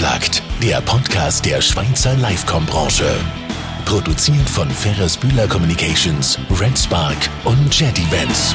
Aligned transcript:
Unplugged, 0.00 0.42
der 0.62 0.80
Podcast 0.80 1.44
der 1.44 1.60
Schweizer 1.60 2.14
Livecom-Branche. 2.14 3.20
Produziert 3.84 4.48
von 4.48 4.70
Ferris 4.70 5.14
Bühler 5.14 5.46
Communications, 5.46 6.38
Red 6.58 6.78
Spark 6.78 7.18
und 7.44 7.78
Jet 7.78 7.98
Events. 7.98 8.54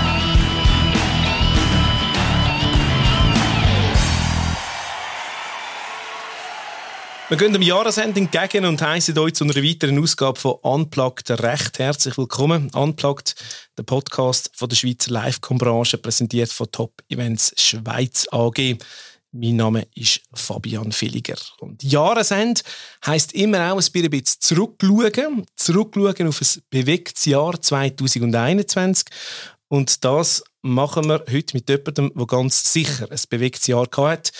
Wir 7.29 7.37
gehen 7.37 7.53
dem 7.53 7.61
Jahresende 7.61 8.21
entgegen 8.21 8.65
und 8.65 8.81
heißen 8.81 9.15
euch 9.19 9.35
zu 9.35 9.43
einer 9.43 9.55
weiteren 9.55 10.01
Ausgabe 10.01 10.39
von 10.39 10.53
Unplugged 10.63 11.29
recht 11.29 11.77
herzlich 11.77 12.17
willkommen. 12.17 12.71
Unplugged, 12.73 13.35
der 13.77 13.83
Podcast 13.83 14.49
von 14.55 14.67
der 14.67 14.75
Schweizer 14.77 15.11
Livecom-Branche, 15.11 15.99
präsentiert 15.99 16.51
von 16.51 16.71
Top 16.71 17.03
Events 17.07 17.53
Schweiz 17.55 18.25
AG. 18.31 18.77
Mein 19.37 19.57
Name 19.57 19.85
ist 19.95 20.21
Fabian 20.33 20.93
Villiger. 20.93 21.35
Und 21.59 21.83
Jahresende 21.83 22.61
heisst 23.05 23.33
immer 23.33 23.73
auch 23.73 23.81
ein 23.81 24.09
bisschen 24.09 24.39
zurückschauen. 24.39 25.45
Zurückschauen 25.57 26.27
auf 26.29 26.39
ein 26.39 26.61
bewegtes 26.69 27.25
Jahr 27.25 27.61
2021. 27.61 29.07
Und 29.67 30.05
das 30.05 30.41
machen 30.61 31.09
wir 31.09 31.25
heute 31.29 31.57
mit 31.57 31.67
jemandem, 31.67 32.13
der 32.15 32.25
ganz 32.27 32.71
sicher 32.71 33.11
ein 33.11 33.19
bewegtes 33.29 33.67
Jahr 33.67 33.89
hatte. 33.97 34.31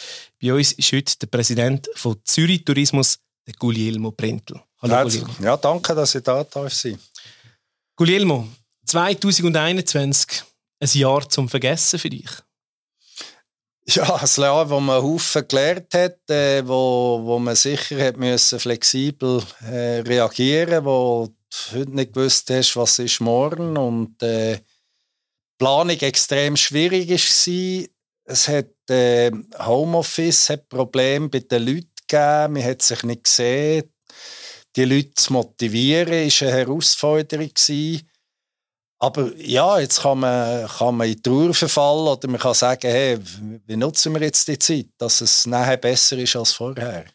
Bei 0.41 0.53
uns 0.53 0.71
ist 0.71 0.93
heute 0.93 1.17
der 1.17 1.27
Präsident 1.27 1.89
von 1.95 2.15
Zürich 2.23 2.63
Tourismus, 2.63 3.19
der 3.45 3.55
Guglielmo 3.55 4.11
Prentl. 4.11 4.61
Hallo 4.81 5.03
Guglielmo. 5.03 5.33
Ja, 5.41 5.57
danke, 5.57 5.93
dass 5.93 6.15
ich 6.15 6.23
da 6.23 6.41
darf 6.45 6.73
sein. 6.73 6.97
Guglielmo, 7.97 8.47
2021, 8.85 10.43
ein 10.79 10.89
Jahr 10.93 11.27
zum 11.27 11.49
Vergessen 11.49 11.99
für 11.99 12.09
dich. 12.09 12.29
Ja, 13.93 14.15
ein 14.15 14.27
Jahr, 14.37 14.69
wo 14.69 14.79
man 14.79 15.03
Haufen 15.03 15.47
gelernt 15.47 15.93
hat, 15.93 16.27
äh, 16.29 16.67
wo, 16.67 17.21
wo 17.23 17.37
man 17.37 17.55
sicher 17.55 18.03
hat 18.03 18.17
müssen 18.17 18.59
flexibel 18.59 19.43
äh, 19.61 19.99
reagieren, 19.99 20.85
wo 20.85 21.27
du 21.27 21.79
heute 21.79 21.91
nicht 21.91 22.13
gewusst 22.13 22.49
hast, 22.49 22.75
was 22.75 22.97
ist 22.97 23.21
morgen 23.21 23.77
und 23.77 24.23
äh, 24.23 24.59
Planung 25.59 25.99
extrem 25.99 26.57
schwierig 26.57 27.09
war. 27.09 27.87
Es 28.27 28.47
hat 28.47 28.89
äh, 28.89 29.31
Homeoffice 29.59 30.49
hat 30.49 30.67
Probleme 30.67 31.29
bei 31.29 31.39
den 31.39 31.63
Leuten 31.63 31.91
gegeben, 32.07 32.53
man 32.53 32.63
hat 32.63 32.81
sich 32.81 33.03
nicht 33.03 33.25
gesehen. 33.25 33.93
Die 34.75 34.85
Leute 34.85 35.13
zu 35.13 35.31
motivieren, 35.31 36.11
war 36.27 36.47
eine 36.47 36.57
Herausforderung. 36.57 37.49
Gewesen. 37.53 38.09
Aber 38.99 39.35
ja, 39.37 39.79
jetzt 39.79 40.01
kann 40.01 40.19
man, 40.19 40.67
kann 40.67 40.95
man 40.95 41.07
in 41.07 41.21
Ruhe 41.27 41.53
verfallen 41.53 42.07
oder 42.07 42.27
man 42.29 42.39
kann 42.39 42.53
sagen, 42.53 42.89
hey, 42.89 43.19
wie 43.65 43.75
nutzen 43.75 44.13
wir 44.13 44.21
jetzt 44.21 44.47
die 44.47 44.57
Zeit, 44.57 44.87
dass 44.97 45.21
es 45.21 45.45
nachher 45.45 45.77
besser 45.77 46.17
ist 46.17 46.35
als 46.35 46.53
vorher. 46.53 47.05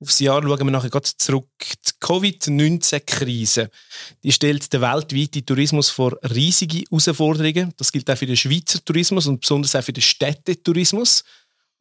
Aufs 0.00 0.18
Jahr 0.20 0.42
schauen 0.42 0.58
wir 0.58 0.70
nachher 0.70 0.90
gerade 0.90 1.08
zurück. 1.16 1.48
Die 1.60 1.92
Covid-19-Krise 2.00 3.70
die 4.22 4.32
stellt 4.32 4.72
den 4.72 4.80
weltweiten 4.82 5.46
Tourismus 5.46 5.88
vor 5.88 6.16
riesige 6.34 6.84
Herausforderungen. 6.90 7.72
Das 7.76 7.90
gilt 7.90 8.10
auch 8.10 8.18
für 8.18 8.26
den 8.26 8.36
Schweizer 8.36 8.84
Tourismus 8.84 9.26
und 9.26 9.40
besonders 9.40 9.74
auch 9.74 9.82
für 9.82 9.92
den 9.92 10.02
Städtetourismus. 10.02 11.24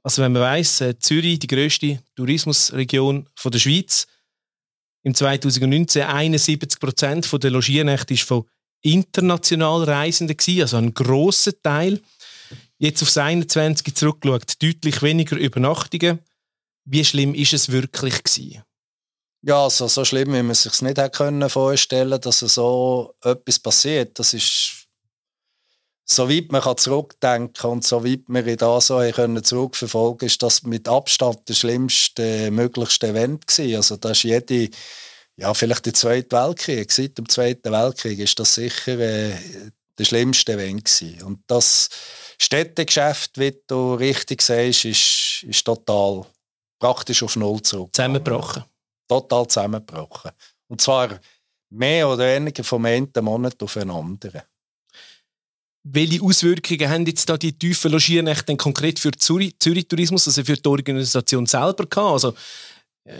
Also 0.01 0.21
wenn 0.21 0.31
man 0.31 0.43
weiss, 0.43 0.81
äh, 0.81 0.97
Zürich, 0.97 1.39
die 1.39 1.47
grösste 1.47 1.99
Tourismusregion 2.15 3.27
der 3.43 3.59
Schweiz, 3.59 4.07
im 5.03 5.13
2019 5.13 6.03
71 6.03 6.79
Prozent 6.79 7.43
der 7.43 7.51
Logiernächte 7.51 8.13
ist 8.13 8.23
von 8.23 8.45
international 8.85 9.83
Reisenden 9.83 10.37
gewesen, 10.37 10.61
also 10.61 10.77
ein 10.77 10.93
grosser 10.93 11.59
Teil. 11.61 12.01
Jetzt 12.77 13.01
aufs 13.01 13.17
21 13.17 13.95
zurückgeschaut, 13.95 14.61
deutlich 14.61 15.01
weniger 15.01 15.37
Übernachtungen. 15.37 16.19
Wie 16.83 17.03
schlimm 17.03 17.33
ist 17.33 17.53
es 17.53 17.71
wirklich 17.71 18.23
gewesen? 18.23 18.63
Ja, 19.41 19.63
also 19.63 19.87
so 19.87 20.05
schlimm, 20.05 20.33
wie 20.33 20.43
man 20.43 20.55
sich 20.55 20.81
nicht 20.81 20.97
hätte 20.97 21.49
vorstellen 21.49 22.19
dass 22.19 22.39
so 22.39 23.13
etwas 23.23 23.59
passiert. 23.59 24.19
Das 24.19 24.33
ist 24.33 24.85
so 26.03 26.29
weit 26.29 26.51
man 26.51 26.61
kann 26.61 26.77
zurückdenken 26.77 27.69
und 27.69 27.83
so 27.83 28.05
weit 28.05 28.21
wir 28.27 28.45
in 28.45 28.81
so 28.81 28.99
können 29.11 29.43
zurückverfolgen 29.43 30.27
ist 30.27 30.43
das 30.43 30.61
mit 30.61 30.87
Abstand 30.87 31.49
der 31.49 31.55
schlimmste, 31.55 32.51
möglichste 32.51 33.07
Event 33.07 33.47
gewesen. 33.47 33.75
Also 33.75 33.97
das 33.97 34.11
ist 34.11 34.23
jede 34.23 34.69
ja, 35.37 35.53
vielleicht 35.53 35.85
der 35.85 35.93
Zweite 35.93 36.35
Weltkrieg. 36.35 36.91
Seit 36.91 37.17
dem 37.17 37.27
Zweiten 37.27 37.71
Weltkrieg 37.71 38.19
ist 38.19 38.39
das 38.39 38.55
sicher 38.55 38.99
äh, 38.99 39.33
der 39.97 40.05
schlimmste 40.05 40.53
Event 40.53 40.85
gewesen. 40.85 41.23
Und 41.23 41.39
das 41.47 41.89
Städtegeschäft, 42.39 43.37
wie 43.37 43.55
du 43.67 43.95
richtig 43.95 44.41
sagst, 44.41 44.85
ist, 44.85 45.43
ist 45.43 45.65
total 45.65 46.25
praktisch 46.79 47.23
auf 47.23 47.35
Null 47.35 47.61
zurück. 47.61 47.89
Zusammengebrochen. 47.93 48.63
Total 49.07 49.47
zusammengebrochen. 49.47 50.31
Und 50.67 50.81
zwar 50.81 51.19
mehr 51.69 52.07
oder 52.09 52.25
weniger 52.35 52.63
vom 52.63 52.85
einen 52.85 53.11
Monat 53.21 53.61
auf 53.61 53.73
den 53.73 53.91
anderen. 53.91 54.41
Welche 55.87 56.21
Auswirkungen 56.23 56.89
haben 56.89 57.05
jetzt 57.05 57.29
da 57.29 57.37
die 57.37 57.57
tiefen 57.57 57.91
Logiernächte 57.91 58.55
konkret 58.57 58.97
für 58.99 59.11
Zürich, 59.11 59.55
Zürich 59.59 59.87
Tourismus, 59.87 60.27
also 60.27 60.43
für 60.43 60.55
die 60.55 60.67
Organisation 60.67 61.45
selber 61.45 61.85
gehabt? 61.85 61.97
Also 62.13 62.33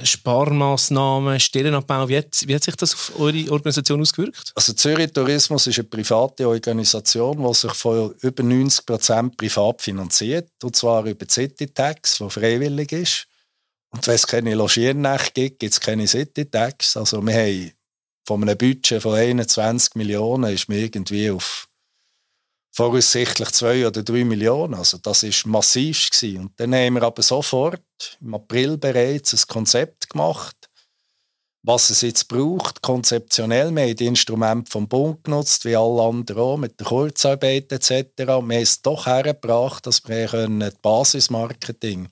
Sparmaßnahmen, 0.04 1.40
Stellenabbau, 1.40 2.10
wie 2.10 2.18
hat, 2.18 2.44
wie 2.48 2.56
hat, 2.56 2.64
sich 2.64 2.76
das 2.76 2.94
auf 2.96 3.20
eure 3.20 3.52
Organisation 3.52 4.02
ausgewirkt? 4.02 4.52
Also 4.56 4.74
Zürich 4.74 5.12
Tourismus 5.14 5.68
ist 5.68 5.78
eine 5.78 5.88
private 5.88 6.48
Organisation, 6.48 7.46
die 7.46 7.54
sich 7.54 7.74
von 7.74 8.14
über 8.22 8.44
90 8.44 8.86
Prozent 8.86 9.38
privat 9.38 9.82
finanziert, 9.84 10.50
und 10.64 10.76
zwar 10.76 11.06
über 11.06 11.26
City 11.30 11.68
Tax, 11.68 12.18
die 12.18 12.30
freiwillig 12.30 12.92
ist. 12.94 13.28
Und 13.92 14.06
wenn 14.08 14.16
es 14.16 14.26
keine 14.26 14.56
Logiernächte 14.56 15.42
gibt, 15.42 15.60
gibt 15.60 15.74
es 15.74 15.80
keine 15.80 16.08
City 16.08 16.46
Tax. 16.46 16.98
Also 16.98 17.22
wir 17.22 17.34
haben 17.34 17.72
von 18.26 18.42
einem 18.42 18.58
Budget 18.58 19.02
von 19.02 19.14
21 19.14 19.96
Millionen 19.96 20.52
ist 20.52 20.68
man 20.68 20.80
irgendwie 20.80 21.30
auf 21.30 21.68
voraussichtlich 22.76 23.52
zwei 23.52 23.88
oder 23.88 24.04
drei 24.04 24.26
Millionen. 24.26 24.74
Also 24.74 24.98
das 24.98 25.24
ist 25.24 25.46
massiv 25.46 26.10
gewesen. 26.10 26.42
Und 26.42 26.60
dann 26.60 26.76
haben 26.76 26.96
wir 26.96 27.04
aber 27.04 27.24
sofort 27.24 27.82
im 28.20 28.34
April 28.34 28.78
bereits 28.78 29.34
ein 29.34 29.48
Konzept 29.48 30.10
gemacht, 30.10 30.70
was 31.64 31.90
es 31.90 32.02
jetzt 32.02 32.28
braucht, 32.28 32.82
konzeptionell. 32.82 33.74
Wir 33.74 33.84
haben 33.84 33.96
die 33.96 34.06
Instrumente 34.06 34.70
vom 34.70 34.90
Bund 34.90 35.24
genutzt, 35.24 35.64
wie 35.64 35.78
alle 35.78 36.04
anderen 36.04 36.42
auch, 36.42 36.58
mit 36.58 36.78
der 36.78 36.88
Kurzarbeit 36.88 37.72
etc. 37.72 38.12
Wir 38.18 38.28
haben 38.28 38.52
es 38.52 38.82
doch 38.82 39.06
hergebracht, 39.06 39.88
dass 39.88 40.06
wir 40.06 40.28
das 40.28 40.76
Basismarketing 40.76 42.10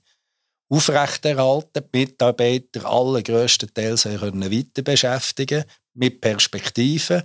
aufrechterhalten, 0.69 1.84
die 1.94 2.00
Mitarbeiter 2.00 2.85
allergrößtenteils 2.85 4.06
weiter 4.06 4.81
beschäftigen 4.81 5.66
mit 5.94 6.22
Perspektiven 6.22 7.23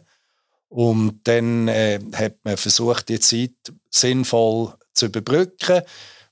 und 0.68 1.20
dann 1.24 1.68
äh, 1.68 1.98
hat 2.14 2.36
man 2.44 2.56
versucht, 2.56 3.08
die 3.08 3.20
Zeit 3.20 3.52
sinnvoll 3.90 4.74
zu 4.92 5.06
überbrücken. 5.06 5.82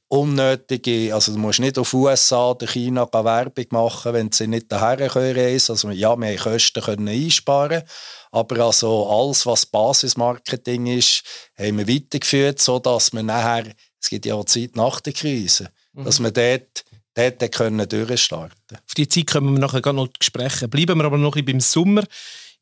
Unnötige, 0.09 1.13
also 1.13 1.33
du 1.33 1.39
musst 1.39 1.59
nicht 1.59 1.79
auf 1.79 1.93
USA 1.93 2.51
oder 2.51 2.69
China 2.69 3.09
Werbung 3.13 3.65
machen, 3.71 4.13
wenn 4.13 4.31
sie 4.31 4.47
nicht 4.47 4.71
daher 4.71 5.09
können. 5.09 5.61
Also 5.69 5.91
ja, 5.91 6.17
wir 6.17 6.29
haben 6.29 6.37
Kosten 6.37 6.81
können 6.81 7.09
einsparen, 7.09 7.83
aber 8.31 8.67
also 8.67 9.09
alles, 9.09 9.47
was 9.47 9.67
Basismarketing 9.67 10.87
ist, 10.87 11.25
haben 11.59 11.79
wir 11.79 11.89
weitergeführt, 11.89 12.61
sodass 12.61 13.13
wir 13.13 13.25
nachher, 13.25 13.73
es 14.01 14.09
gibt 14.09 14.27
ja 14.27 14.37
auch 14.37 14.45
Zeit 14.45 14.77
nach 14.77 15.01
der 15.01 15.13
Krise, 15.13 15.71
mhm. 15.93 16.05
dass 16.05 16.21
wir 16.21 16.31
dort 16.31 16.85
dort 17.17 17.53
können 17.53 17.89
durchstarten 17.89 18.77
Auf 18.77 18.95
die 18.95 19.09
Zeit 19.09 19.27
können 19.27 19.53
wir 19.55 19.59
nachher 19.59 19.81
gar 19.81 19.93
noch 19.93 20.09
sprechen. 20.21 20.71
Bleiben 20.71 20.99
wir 20.99 21.05
aber 21.07 21.19
noch 21.19 21.35
ein 21.35 21.45
bisschen 21.45 21.59
beim 21.59 21.61
Sommer. 21.61 22.05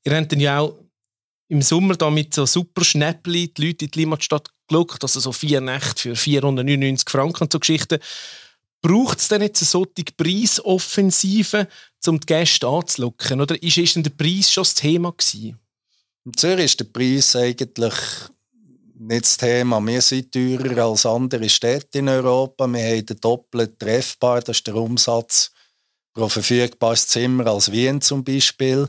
Ihr 0.05 0.17
habt 0.17 0.33
dann 0.33 0.41
ja 0.41 0.61
auch 0.61 0.79
im 1.49 1.63
Sommer 1.63 1.95
da 1.97 2.11
mit 2.11 2.35
so 2.35 2.47
super 2.47 2.85
Schnäppli 2.85 3.53
die 3.53 3.67
Leute 3.67 3.85
in 3.85 3.91
die 3.91 4.01
Limmatstadt 4.01 4.49
gelockt, 4.69 5.03
also 5.03 5.21
so 5.21 5.33
vier 5.33 5.61
Nächte 5.61 6.03
für 6.03 6.17
499 6.17 7.09
Franken 7.09 7.45
und 7.45 7.53
so 7.53 7.59
Geschichten. 7.59 7.99
Braucht 8.81 9.19
es 9.19 9.29
denn 9.29 9.43
jetzt 9.43 9.63
eine 9.63 9.69
solche 9.69 10.13
Preisoffensive, 10.17 11.69
um 12.07 12.21
die 12.21 12.27
Gäste 12.27 12.67
anzulocken? 12.67 13.41
Oder 13.41 13.63
ist, 13.63 13.79
ist 13.79 13.97
denn 13.97 14.03
der 14.03 14.11
Preis 14.11 14.53
schon 14.53 14.65
das 14.65 14.75
Thema 14.75 15.13
gewesen? 15.13 15.59
In 16.27 16.35
Zürich 16.37 16.65
ist 16.65 16.81
der 16.81 16.85
Preis 16.85 17.37
eigentlich 17.37 17.95
nicht 18.99 19.25
das 19.25 19.37
Thema. 19.37 19.81
Wir 19.81 20.01
sind 20.01 20.33
teurer 20.33 20.85
als 20.85 21.07
andere 21.07 21.49
Städte 21.49 21.99
in 21.99 22.09
Europa. 22.09 22.67
Wir 22.67 22.85
haben 22.85 23.07
den 23.07 23.21
doppelten 23.21 23.79
treffbar, 23.79 24.41
das 24.41 24.59
ist 24.59 24.67
der 24.67 24.77
Umsatz 24.77 25.51
pro 26.15 26.29
verfügbares 26.29 27.09
Zimmer 27.09 27.47
als 27.49 27.73
Wien 27.73 28.01
zum 28.01 28.23
Beispiel. 28.23 28.89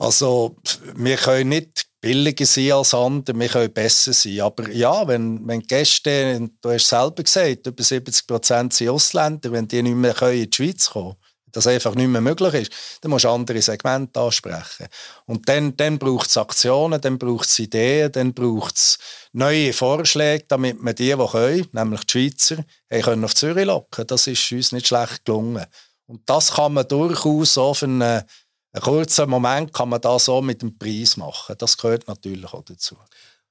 Also 0.00 0.56
wir 0.94 1.16
können 1.16 1.50
nicht 1.50 1.84
billiger 2.00 2.46
sein 2.46 2.72
als 2.72 2.94
andere, 2.94 3.38
wir 3.38 3.48
können 3.48 3.72
besser 3.72 4.14
sein. 4.14 4.40
Aber 4.40 4.70
ja, 4.70 5.06
wenn, 5.06 5.46
wenn 5.46 5.60
Gäste, 5.60 6.48
du 6.62 6.70
hast 6.70 6.88
selber 6.88 7.22
gesagt, 7.22 7.66
über 7.66 7.82
70 7.82 8.26
Prozent 8.26 8.72
sind 8.72 8.88
Ausländer, 8.88 9.52
wenn 9.52 9.68
die 9.68 9.82
nicht 9.82 9.94
mehr 9.94 10.20
in 10.22 10.48
die 10.48 10.56
Schweiz 10.56 10.88
kommen 10.88 11.16
das 11.52 11.66
einfach 11.66 11.96
nicht 11.96 12.06
mehr 12.06 12.20
möglich 12.20 12.54
ist, 12.54 12.72
dann 13.00 13.10
musst 13.10 13.24
du 13.24 13.28
andere 13.28 13.60
Segmente 13.60 14.20
ansprechen. 14.20 14.86
Und 15.26 15.48
dann, 15.48 15.76
dann 15.76 15.98
braucht 15.98 16.28
es 16.28 16.36
Aktionen, 16.36 17.00
dann 17.00 17.18
braucht 17.18 17.48
es 17.48 17.58
Ideen, 17.58 18.12
dann 18.12 18.32
braucht 18.32 18.76
es 18.76 18.98
neue 19.32 19.72
Vorschläge, 19.72 20.44
damit 20.46 20.78
wir 20.80 20.92
die, 20.92 21.12
die 21.16 21.26
können, 21.26 21.66
nämlich 21.72 22.04
die 22.04 22.30
Schweizer, 22.30 22.64
können 22.88 23.24
auf 23.24 23.34
Zürich 23.34 23.66
locken. 23.66 24.06
Das 24.06 24.28
ist 24.28 24.52
uns 24.52 24.70
nicht 24.70 24.86
schlecht 24.86 25.24
gelungen. 25.24 25.66
Und 26.06 26.22
das 26.26 26.52
kann 26.52 26.74
man 26.74 26.86
durchaus 26.86 27.54
für 27.54 27.86
einen, 27.86 28.22
einen 28.72 28.82
kurzen 28.82 29.28
Moment 29.28 29.72
kann 29.72 29.88
man 29.88 30.00
das 30.00 30.26
so 30.26 30.40
mit 30.40 30.62
dem 30.62 30.78
Preis 30.78 31.16
machen. 31.16 31.56
Das 31.58 31.76
gehört 31.76 32.06
natürlich 32.06 32.52
auch 32.52 32.64
dazu. 32.64 32.96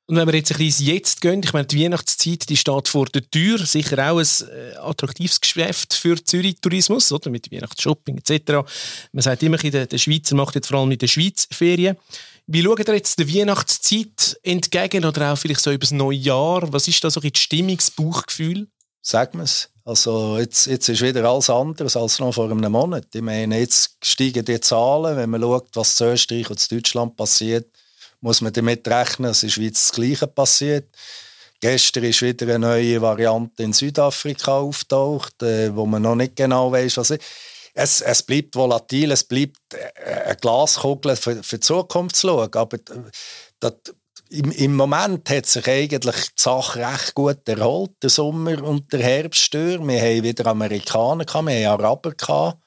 Und 0.10 0.16
wenn 0.16 0.25
wir 0.27 0.33
jetzt 0.33 0.51
ein 0.51 0.57
bisschen 0.57 0.88
jetzt 0.88 1.21
gehen, 1.21 1.42
ich 1.44 1.54
meine, 1.54 1.68
die 1.68 1.83
Weihnachtszeit 1.83 2.50
die 2.50 2.57
steht 2.57 2.88
vor 2.88 3.06
der 3.06 3.30
Tür, 3.30 3.60
sicher 3.60 4.12
auch 4.12 4.18
ein 4.18 4.25
äh, 4.25 4.75
attraktives 4.77 5.39
Geschäft 5.39 5.94
für 5.94 6.16
Zürich-Tourismus, 6.24 7.12
oder? 7.12 7.30
Mit 7.30 7.51
Weihnachtsshopping 7.51 8.18
etc. 8.18 8.68
Man 9.12 9.21
sagt 9.21 9.44
immer, 9.44 9.57
der, 9.57 9.86
der 9.86 9.98
Schweizer 10.00 10.36
macht 10.36 10.56
jetzt 10.56 10.68
vor 10.69 10.80
allem 10.80 10.89
in 10.89 10.98
der 10.98 11.06
Schweiz 11.06 11.48
Ferien. 11.51 11.95
Wie 12.48 12.63
schaut 12.63 12.88
ihr 12.88 12.95
jetzt 12.95 13.19
der 13.19 13.30
Weihnachtszeit 13.30 14.39
entgegen 14.42 15.06
oder 15.06 15.31
auch 15.31 15.38
vielleicht 15.38 15.62
so 15.62 15.69
über 15.69 15.81
das 15.81 15.92
neue 15.92 16.18
Jahr? 16.18 16.74
Was 16.74 16.88
ist 16.88 17.04
da 17.04 17.12
so 17.12 17.21
ein 17.21 17.31
das 17.77 17.92
Bauchgefühl? 17.92 18.68
Sagen 19.04 19.38
wir 19.38 19.44
es. 19.44 19.69
Also 19.89 20.38
jetzt, 20.38 20.68
jetzt 20.68 20.88
ist 20.88 21.01
wieder 21.01 21.25
alles 21.25 21.50
anders 21.50 21.97
als 21.97 22.19
noch 22.19 22.31
vor 22.31 22.51
einem 22.51 22.71
Monat. 22.71 23.07
Ich 23.13 23.21
meine, 23.24 23.59
jetzt 23.59 23.97
steigen 24.03 24.45
die 24.45 24.62
Zahlen, 24.62 25.18
wenn 25.18 25.31
man 25.31 25.41
schaut, 25.41 25.69
was 25.74 26.00
in 26.00 26.07
Österreich 26.09 26.50
und 26.50 26.71
in 26.71 26.77
Deutschland 26.77 27.18
passiert 27.18 27.65
muss 28.21 28.41
man 28.41 28.53
damit 28.53 28.88
rechnen, 28.88 29.30
dass 29.30 29.44
in 29.44 29.50
der 29.50 29.53
Schweiz 29.53 29.88
das 29.88 29.91
Gleiche 29.94 30.27
passiert. 30.27 30.95
Gestern 31.62 32.06
ist 32.06 32.21
wieder 32.21 32.45
eine 32.47 32.59
neue 32.59 33.01
Variante 33.01 33.63
in 33.63 33.74
Südafrika 33.74 34.57
auftaucht, 34.59 35.44
äh, 35.44 35.75
wo 35.75 35.86
man 35.86 36.01
noch 36.01 36.15
nicht 36.15 36.35
genau 36.35 36.71
weiß, 36.71 36.97
was 36.97 37.12
ist. 37.12 37.24
Es, 37.74 38.01
es 38.01 38.24
bleibt 38.24 38.56
volatil, 38.56 39.12
es 39.12 39.24
bleibt 39.24 39.57
äh, 39.74 40.25
eine 40.25 40.35
Glaskugel 40.35 41.15
für, 41.15 41.44
für 41.44 41.57
die 41.57 41.65
Zukunft 41.65 42.15
zu 42.15 42.27
schauen. 42.27 42.53
Aber 42.53 42.77
äh, 42.77 43.12
das, 43.59 43.74
im, 44.30 44.52
im, 44.52 44.76
Moment 44.76 45.30
hat 45.30 45.46
sich 45.46 45.68
eigentlich 45.68 46.28
die 46.28 46.42
Sache 46.42 46.80
recht 46.80 47.16
gut 47.16 47.48
erholt, 47.48 47.92
der 48.02 48.10
Sommer 48.10 48.64
und 48.64 48.92
der 48.94 49.02
Herbststür. 49.02 49.86
Wir 49.86 50.02
haben 50.02 50.24
wieder 50.24 50.48
Amerikaner, 50.48 51.26
gehabt, 51.26 51.48
wir 51.48 51.70
haben 51.70 51.81
Araber 51.81 52.60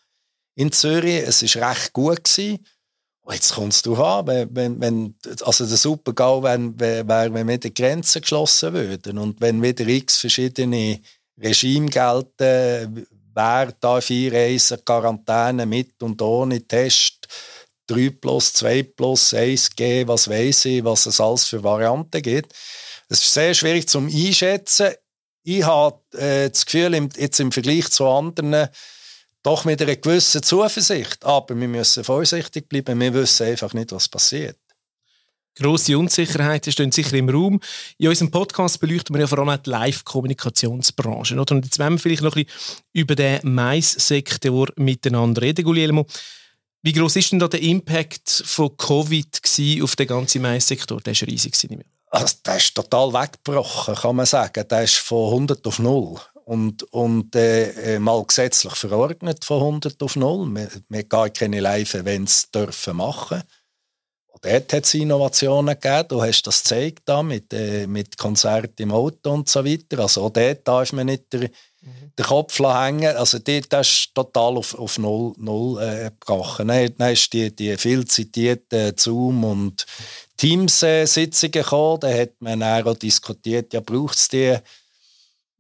in 0.55 0.73
Zürich. 0.73 1.23
Es 1.26 1.43
war 1.56 1.70
recht 1.70 1.93
gut. 1.93 2.25
Gewesen. 2.25 2.67
Jetzt 3.31 3.55
kommt 3.55 3.73
es 3.73 3.82
darauf 3.82 4.00
an, 4.00 4.26
wenn, 4.26 4.56
wenn, 4.56 4.81
wenn, 4.81 5.14
also 5.43 5.64
der 5.64 5.76
Super-GAU 5.76 6.43
wäre, 6.43 7.06
wär, 7.09 7.32
wenn 7.32 7.49
wieder 7.49 7.70
Grenzen 7.70 8.20
geschlossen 8.20 8.73
würden 8.73 9.17
und 9.17 9.41
wenn 9.41 9.62
wieder 9.62 9.87
x 9.87 10.19
verschiedene 10.19 11.00
Regime 11.38 11.87
gelten, 11.88 13.06
wer 13.35 14.03
vier 14.03 14.32
Reisen, 14.32 14.85
Quarantäne 14.85 15.67
mit 15.67 16.03
und 16.03 16.20
ohne 16.20 16.67
Test, 16.67 17.29
3 17.92 18.10
plus, 18.10 18.52
2 18.54 18.82
plus, 18.82 19.32
1G, 19.34 20.06
was 20.06 20.28
weiß 20.28 20.64
ich, 20.66 20.84
was 20.84 21.06
es 21.06 21.20
alles 21.20 21.44
für 21.44 21.62
Varianten 21.62 22.22
gibt. 22.22 22.52
Es 23.08 23.22
ist 23.22 23.34
sehr 23.34 23.54
schwierig 23.54 23.88
zum 23.88 24.06
Einschätzen. 24.06 24.92
Ich 25.44 25.64
habe 25.64 26.00
äh, 26.16 26.50
das 26.50 26.64
Gefühl, 26.64 27.08
jetzt 27.16 27.40
im 27.40 27.52
Vergleich 27.52 27.90
zu 27.90 28.06
anderen 28.06 28.68
doch 29.42 29.64
mit 29.64 29.82
einer 29.82 29.96
gewissen 29.96 30.42
Zuversicht. 30.42 31.24
Aber 31.24 31.58
wir 31.58 31.68
müssen 31.68 32.04
vorsichtig 32.04 32.68
bleiben. 32.68 33.00
Wir 33.00 33.12
wissen 33.12 33.46
einfach 33.46 33.74
nicht, 33.74 33.92
was 33.92 34.08
passiert. 34.08 34.56
Grosse 35.54 35.98
Unsicherheiten 35.98 36.72
stehen 36.72 36.92
sicher 36.92 37.14
im 37.16 37.28
Raum. 37.28 37.60
In 37.98 38.08
unserem 38.08 38.30
Podcast 38.30 38.80
beleuchten 38.80 39.14
wir 39.14 39.20
ja 39.20 39.26
vor 39.26 39.38
allem 39.38 39.62
die 39.62 39.68
Live-Kommunikationsbranche. 39.68 41.38
Und 41.38 41.64
jetzt 41.64 41.78
wollen 41.78 41.94
wir 41.94 41.98
vielleicht 41.98 42.22
noch 42.22 42.34
ein 42.36 42.44
bisschen 42.44 42.86
über 42.94 43.14
den 43.14 43.40
Mais-Sektor 43.42 44.68
miteinander 44.76 45.42
reden, 45.42 45.64
Guglielmo. 45.64 46.06
Wie 46.82 46.93
groß 46.93 47.17
ist 47.17 47.31
denn 47.31 47.38
da 47.38 47.46
der 47.46 47.62
Impact 47.62 48.43
von 48.44 48.76
Covid 48.76 49.40
auf 49.82 49.94
den 49.96 50.06
ganzen 50.08 50.43
Mais-Sektor? 50.43 51.00
Der 51.00 51.14
war 51.14 51.29
riesig. 51.29 51.55
Also, 52.11 52.37
der 52.44 52.56
ist 52.56 52.75
total 52.75 53.12
weggebrochen, 53.12 53.94
kann 53.94 54.17
man 54.17 54.26
sagen. 54.26 54.67
Der 54.69 54.82
ist 54.82 54.96
von 54.96 55.32
100 55.32 55.67
auf 55.67 55.79
0 55.79 56.20
und, 56.44 56.82
und 56.93 57.34
äh, 57.37 57.94
äh, 57.94 57.99
mal 57.99 58.23
gesetzlich 58.25 58.75
verordnet 58.75 59.44
von 59.44 59.61
100 59.61 60.02
auf 60.02 60.17
0. 60.17 60.55
Wir, 60.55 60.69
wir 60.88 61.05
gar 61.05 61.31
keine 61.31 61.61
Live-Events 61.61 62.50
dürfen 62.50 62.96
machen. 62.96 63.43
Und 64.26 64.44
dort 64.44 64.73
hat 64.73 64.85
es 64.85 64.94
Innovationen 64.94 65.78
gegeben. 65.78 66.08
Du 66.08 66.23
hast 66.23 66.43
das 66.43 66.64
gezeigt 66.64 67.02
da 67.05 67.23
mit, 67.23 67.52
äh, 67.52 67.87
mit 67.87 68.19
Konzerten 68.19 68.82
im 68.82 68.93
Auto 68.93 69.31
und 69.31 69.49
so 69.49 69.64
weiter. 69.64 70.00
Also 70.00 70.25
auch 70.25 70.31
dort 70.31 70.67
darf 70.67 70.93
man 70.93 71.06
nicht 71.06 71.32
den, 71.32 71.49
mhm. 71.82 72.12
den 72.19 72.25
Kopf 72.25 72.58
hängen. 72.58 73.17
Also 73.17 73.38
dort 73.38 73.73
ist 73.73 74.14
total 74.14 74.56
auf, 74.56 74.79
auf 74.79 74.99
Null, 74.99 75.34
Null 75.37 75.82
äh, 75.82 76.11
gebrochen. 76.19 76.69
Dann, 76.69 76.94
dann 76.96 77.12
ist 77.12 77.32
die, 77.32 77.55
die 77.55 77.76
viel 77.76 78.06
zitierte 78.06 78.94
Zoom- 78.96 79.44
und 79.44 79.87
Teams-Sitzungen 80.37 81.52
gekommen. 81.52 82.00
Da 82.00 82.12
hat 82.12 82.32
man 82.40 82.62
auch 82.62 82.94
diskutiert, 82.94 83.73
ja, 83.73 83.81
braucht 83.81 84.17
es 84.17 84.29
die 84.29 84.56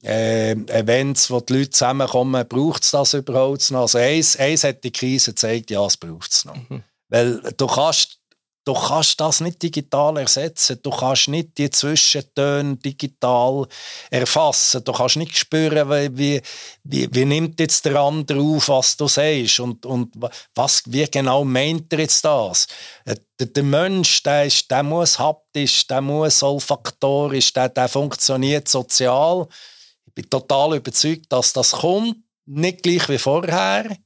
äh, 0.02 0.52
Events, 0.52 1.30
wo 1.30 1.40
die 1.40 1.58
Leute 1.58 1.70
zusammenkommen, 1.70 2.46
braucht 2.48 2.82
es 2.82 2.90
das 2.90 3.14
überhaupt 3.14 3.70
noch? 3.70 3.82
Also 3.82 3.98
eins, 3.98 4.36
eins 4.36 4.64
hat 4.64 4.82
die 4.82 4.90
Krise 4.90 5.32
gezeigt, 5.32 5.70
ja, 5.70 5.84
es 5.86 5.96
braucht 5.96 6.32
es 6.32 6.44
noch. 6.44 6.56
Mhm. 6.56 6.82
Weil 7.08 7.40
du 7.56 7.66
kannst, 7.66 8.18
du 8.64 8.74
kannst 8.74 9.20
das 9.20 9.40
nicht 9.40 9.62
digital 9.62 10.16
ersetzen, 10.18 10.78
du 10.82 10.90
kannst 10.90 11.28
nicht 11.28 11.58
die 11.58 11.70
Zwischentöne 11.70 12.76
digital 12.76 13.66
erfassen, 14.10 14.84
du 14.84 14.92
kannst 14.92 15.16
nicht 15.16 15.36
spüren, 15.36 16.16
wie, 16.16 16.40
wie, 16.84 17.08
wie 17.12 17.24
nimmt 17.24 17.58
jetzt 17.60 17.84
der 17.84 17.96
andere 17.96 18.40
auf, 18.40 18.68
was 18.68 18.96
du 18.96 19.08
sagst 19.08 19.60
und, 19.60 19.84
und 19.86 20.14
was, 20.54 20.82
wie 20.86 21.06
genau 21.10 21.44
meint 21.44 21.92
er 21.92 22.00
jetzt 22.00 22.24
das? 22.24 22.66
Äh, 23.04 23.16
der, 23.38 23.48
der 23.48 23.62
Mensch, 23.62 24.22
der, 24.22 24.46
ist, 24.46 24.70
der 24.70 24.82
muss 24.82 25.18
haptisch, 25.18 25.86
der 25.86 26.00
muss 26.00 26.42
olfaktorisch, 26.42 27.52
der, 27.52 27.68
der 27.68 27.88
funktioniert 27.88 28.68
sozial 28.68 29.48
ich 30.14 30.14
bin 30.14 30.28
total 30.28 30.76
überzeugt, 30.76 31.32
dass 31.32 31.54
das 31.54 31.72
kommt. 31.72 32.18
Nicht 32.44 32.82
gleich 32.82 33.08
wie 33.08 33.16
vorher, 33.16 33.96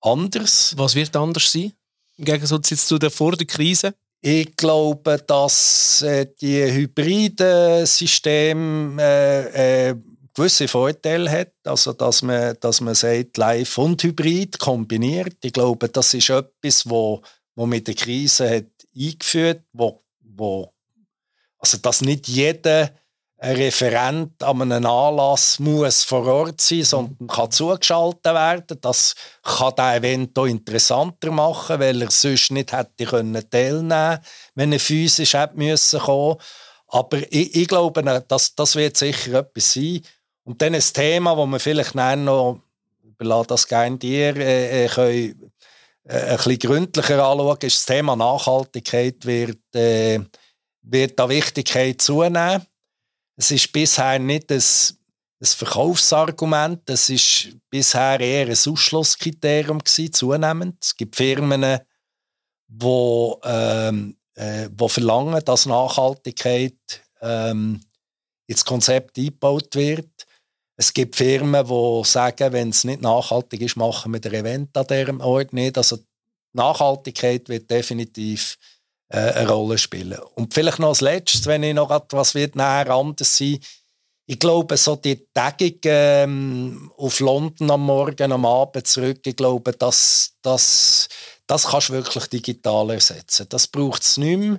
anders. 0.00 0.74
Was 0.76 0.96
wird 0.96 1.14
anders 1.14 1.52
sein? 1.52 1.72
Im 2.16 2.24
Gegensatz 2.24 2.70
jetzt 2.70 2.86
zu 2.86 2.98
der 2.98 3.10
vor 3.10 3.36
der 3.36 3.46
Krise? 3.46 3.94
Ich 4.20 4.56
glaube, 4.56 5.18
dass 5.26 6.00
äh, 6.02 6.26
die 6.40 6.64
hybriden 6.72 7.84
Systeme 7.84 9.02
äh, 9.02 9.90
äh, 9.90 9.94
gewisse 10.34 10.66
Vorteile 10.66 11.30
hat, 11.30 11.52
also 11.64 11.92
dass 11.92 12.22
man, 12.22 12.56
dass 12.60 12.80
man 12.80 12.94
sagt, 12.94 13.36
live 13.36 13.78
und 13.78 14.02
hybrid 14.02 14.58
kombiniert. 14.58 15.36
Ich 15.42 15.52
glaube, 15.52 15.88
das 15.88 16.14
ist 16.14 16.30
etwas, 16.30 16.88
wo, 16.88 17.22
wo 17.54 17.66
mit 17.66 17.86
der 17.86 17.94
Krise 17.94 18.48
hat 18.48 18.66
eingeführt, 18.96 19.62
wo, 19.72 20.02
wo 20.20 20.72
also 21.58 21.78
dass 21.78 22.00
nicht 22.00 22.28
jeder 22.28 22.90
ein 23.44 23.56
Referent 23.56 24.42
an 24.42 24.62
einem 24.62 24.86
Anlass 24.86 25.58
muss 25.58 26.02
vor 26.02 26.26
Ort 26.26 26.62
sein, 26.62 26.82
sondern 26.82 27.28
kann 27.28 27.50
zugeschaltet 27.50 28.24
werden. 28.24 28.78
Das 28.80 29.14
kann 29.42 29.74
das 29.76 29.96
Event 29.96 30.38
auch 30.38 30.46
interessanter 30.46 31.30
machen, 31.30 31.78
weil 31.78 32.00
er 32.00 32.10
sonst 32.10 32.52
nicht 32.52 32.72
hätte 32.72 33.04
können 33.04 33.50
teilnehmen 33.50 34.18
wenn 34.54 34.72
er 34.72 34.80
physisch 34.80 35.34
hätte 35.34 35.58
müssen 35.58 36.00
kommen. 36.00 36.36
Aber 36.88 37.18
ich, 37.18 37.54
ich 37.54 37.68
glaube, 37.68 38.02
das, 38.26 38.54
das 38.54 38.76
wird 38.76 38.96
sicher 38.96 39.34
etwas 39.40 39.74
sein. 39.74 40.00
Und 40.44 40.62
dann 40.62 40.74
ein 40.74 40.80
Thema, 40.80 41.36
das 41.36 41.46
wir 41.46 41.60
vielleicht 41.60 41.94
noch, 41.94 42.60
überlasse 43.02 43.48
das 43.48 43.68
gerne 43.68 43.98
dir, 43.98 44.36
äh, 44.36 44.84
äh, 44.84 44.88
können, 44.88 45.52
äh, 46.04 46.18
ein 46.18 46.36
bisschen 46.36 46.58
gründlicher 46.60 47.22
anschauen, 47.22 47.58
ist 47.60 47.76
das 47.76 47.86
Thema 47.86 48.16
Nachhaltigkeit 48.16 49.26
wird, 49.26 49.74
äh, 49.74 50.20
wird 50.82 51.20
an 51.20 51.28
Wichtigkeit 51.28 52.00
zunehmen. 52.00 52.66
Es 53.36 53.50
ist 53.50 53.72
bisher 53.72 54.18
nicht 54.18 54.50
ein, 54.50 54.58
ein 54.58 55.46
Verkaufsargument, 55.46 56.88
es 56.88 57.10
ist 57.10 57.56
bisher 57.68 58.20
eher 58.20 58.46
ein 58.46 58.52
Ausschlusskriterium 58.52 59.78
gewesen, 59.78 60.12
zunehmend. 60.12 60.76
Es 60.82 60.96
gibt 60.96 61.16
Firmen, 61.16 61.78
wo, 62.68 63.40
ähm, 63.44 64.16
äh, 64.34 64.68
wo 64.76 64.88
verlangen, 64.88 65.44
dass 65.44 65.66
Nachhaltigkeit 65.66 67.02
ähm, 67.20 67.80
ins 68.46 68.64
Konzept 68.64 69.18
eingebaut 69.18 69.74
wird. 69.74 70.26
Es 70.76 70.92
gibt 70.92 71.16
Firmen, 71.16 71.66
die 71.66 72.02
sagen, 72.04 72.52
wenn 72.52 72.70
es 72.70 72.84
nicht 72.84 73.00
nachhaltig 73.00 73.60
ist, 73.60 73.76
machen 73.76 74.12
wir 74.12 74.20
den 74.20 74.34
Event 74.34 74.76
an 74.76 74.86
diesem 74.86 75.20
Ort 75.20 75.52
nicht. 75.52 75.78
Also 75.78 75.98
Nachhaltigkeit 76.52 77.48
wird 77.48 77.70
definitiv 77.70 78.56
äh, 79.14 79.32
eine 79.32 79.48
Rolle 79.48 79.78
spielen. 79.78 80.18
Und 80.34 80.54
vielleicht 80.54 80.78
noch 80.78 80.88
als 80.88 81.00
letztes, 81.00 81.46
wenn 81.46 81.62
ich 81.62 81.74
noch 81.74 81.90
etwas 81.90 82.34
wird 82.34 82.56
näher 82.56 82.90
anders 82.90 83.36
sein 83.38 83.60
ich 84.26 84.38
glaube, 84.38 84.76
so 84.76 84.96
die 84.96 85.26
Tagung 85.34 85.78
ähm, 85.84 86.90
auf 86.96 87.20
London 87.20 87.70
am 87.70 87.82
Morgen, 87.82 88.32
am 88.32 88.46
Abend 88.46 88.86
zurück, 88.86 89.20
ich 89.26 89.36
glaube, 89.36 89.72
das, 89.72 90.32
das, 90.40 91.08
das 91.46 91.66
kannst 91.66 91.90
du 91.90 91.94
wirklich 91.94 92.26
digital 92.28 92.90
ersetzen. 92.90 93.46
Das 93.50 93.66
braucht 93.66 94.02
es 94.02 94.16
nicht 94.16 94.38
mehr. 94.38 94.58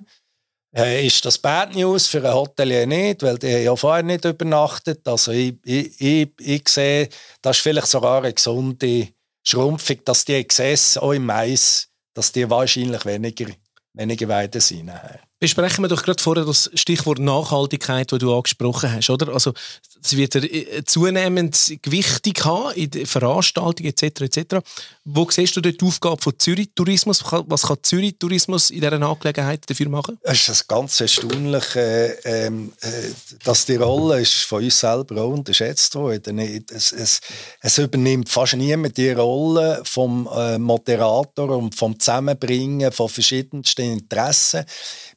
Äh, 0.75 1.07
ist 1.07 1.25
das 1.25 1.39
Bad 1.39 1.73
News 1.73 2.05
für 2.05 2.23
ein 2.23 2.33
Hotelier 2.33 2.85
nicht, 2.85 3.23
weil 3.23 3.39
die 3.39 3.47
ja 3.47 3.75
vorher 3.75 4.03
nicht 4.03 4.25
übernachtet. 4.25 5.07
Also 5.07 5.31
ich, 5.31 5.55
ich, 5.63 5.99
ich, 5.99 6.29
ich 6.39 6.69
sehe, 6.69 7.09
das 7.41 7.57
ist 7.57 7.63
vielleicht 7.63 7.87
sogar 7.87 8.19
eine 8.23 8.33
gesunde 8.33 9.07
Schrumpfung, 9.43 9.97
dass 10.05 10.25
die 10.25 10.33
Exzesse 10.33 11.01
auch 11.01 11.13
im 11.13 11.25
Mais, 11.25 11.87
dass 12.13 12.31
die 12.31 12.47
wahrscheinlich 12.49 13.05
weniger 13.05 13.47
weniger 13.95 14.27
weiter 14.27 14.59
sein. 14.59 14.91
Besprechen 15.39 15.83
wir 15.83 15.89
doch 15.89 16.03
gerade 16.03 16.21
vorher 16.21 16.45
das 16.45 16.71
Stichwort 16.75 17.19
Nachhaltigkeit, 17.19 18.09
das 18.09 18.19
du 18.19 18.33
angesprochen 18.33 18.91
hast, 18.91 19.09
oder? 19.09 19.33
Also, 19.33 19.53
es 20.01 20.15
wird 20.15 20.35
äh, 20.35 20.83
zunehmend 20.85 21.77
Gewichtung 21.81 22.33
haben 22.45 22.75
in 22.75 22.91
der 22.91 23.05
Veranstaltung 23.05 23.85
etc. 23.85 24.21
etc. 24.21 24.55
Wo 25.03 25.29
siehst 25.29 25.55
du 25.55 25.61
dort 25.61 25.81
die 25.81 25.85
Aufgabe 25.85 26.21
von 26.21 26.33
Zürich 26.37 26.69
Tourismus? 26.73 27.23
Was 27.47 27.63
kann 27.63 27.77
Zürich 27.81 28.15
Tourismus 28.17 28.69
in 28.69 28.81
dieser 28.81 29.01
Angelegenheit 29.01 29.69
dafür 29.69 29.89
machen? 29.89 30.17
Es 30.21 30.47
ist 30.47 30.67
ganz 30.67 31.01
erstaunlich, 31.01 31.75
äh, 31.75 32.11
ähm, 32.23 32.71
äh, 32.81 32.87
dass 33.43 33.65
die 33.65 33.75
Rolle 33.75 34.21
ist 34.21 34.43
von 34.43 34.63
uns 34.63 34.79
selber 34.79 35.21
auch 35.21 35.33
unterschätzt 35.33 35.95
worden. 35.95 36.39
Es, 36.39 36.91
es, 36.91 37.19
es 37.61 37.77
übernimmt 37.77 38.29
fast 38.29 38.55
niemand 38.55 38.95
die 38.97 39.11
Rolle 39.11 39.81
vom 39.83 40.29
äh, 40.33 40.57
Moderator 40.57 41.49
und 41.49 41.75
vom 41.75 41.99
Zusammenbringen 41.99 42.91
von 42.91 43.09
verschiedensten 43.09 43.93
Interessen. 43.93 44.65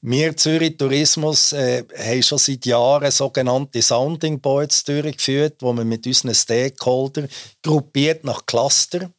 Wir 0.01 0.37
Zürich 0.37 0.77
Tourismus 0.77 1.53
äh, 1.53 1.85
haben 1.97 2.23
schon 2.23 2.39
seit 2.39 2.65
Jahren 2.67 3.11
sogenannte 3.11 3.83
Sounding 3.83 4.41
Boards 4.41 4.85
durchgeführt, 4.85 5.57
wo 5.61 5.73
wir 5.73 5.85
mit 5.85 6.07
unseren 6.07 6.35
Stakeholdern 6.35 7.29
gruppiert 7.63 8.23
nach 8.23 8.47
Cluster, 8.47 9.11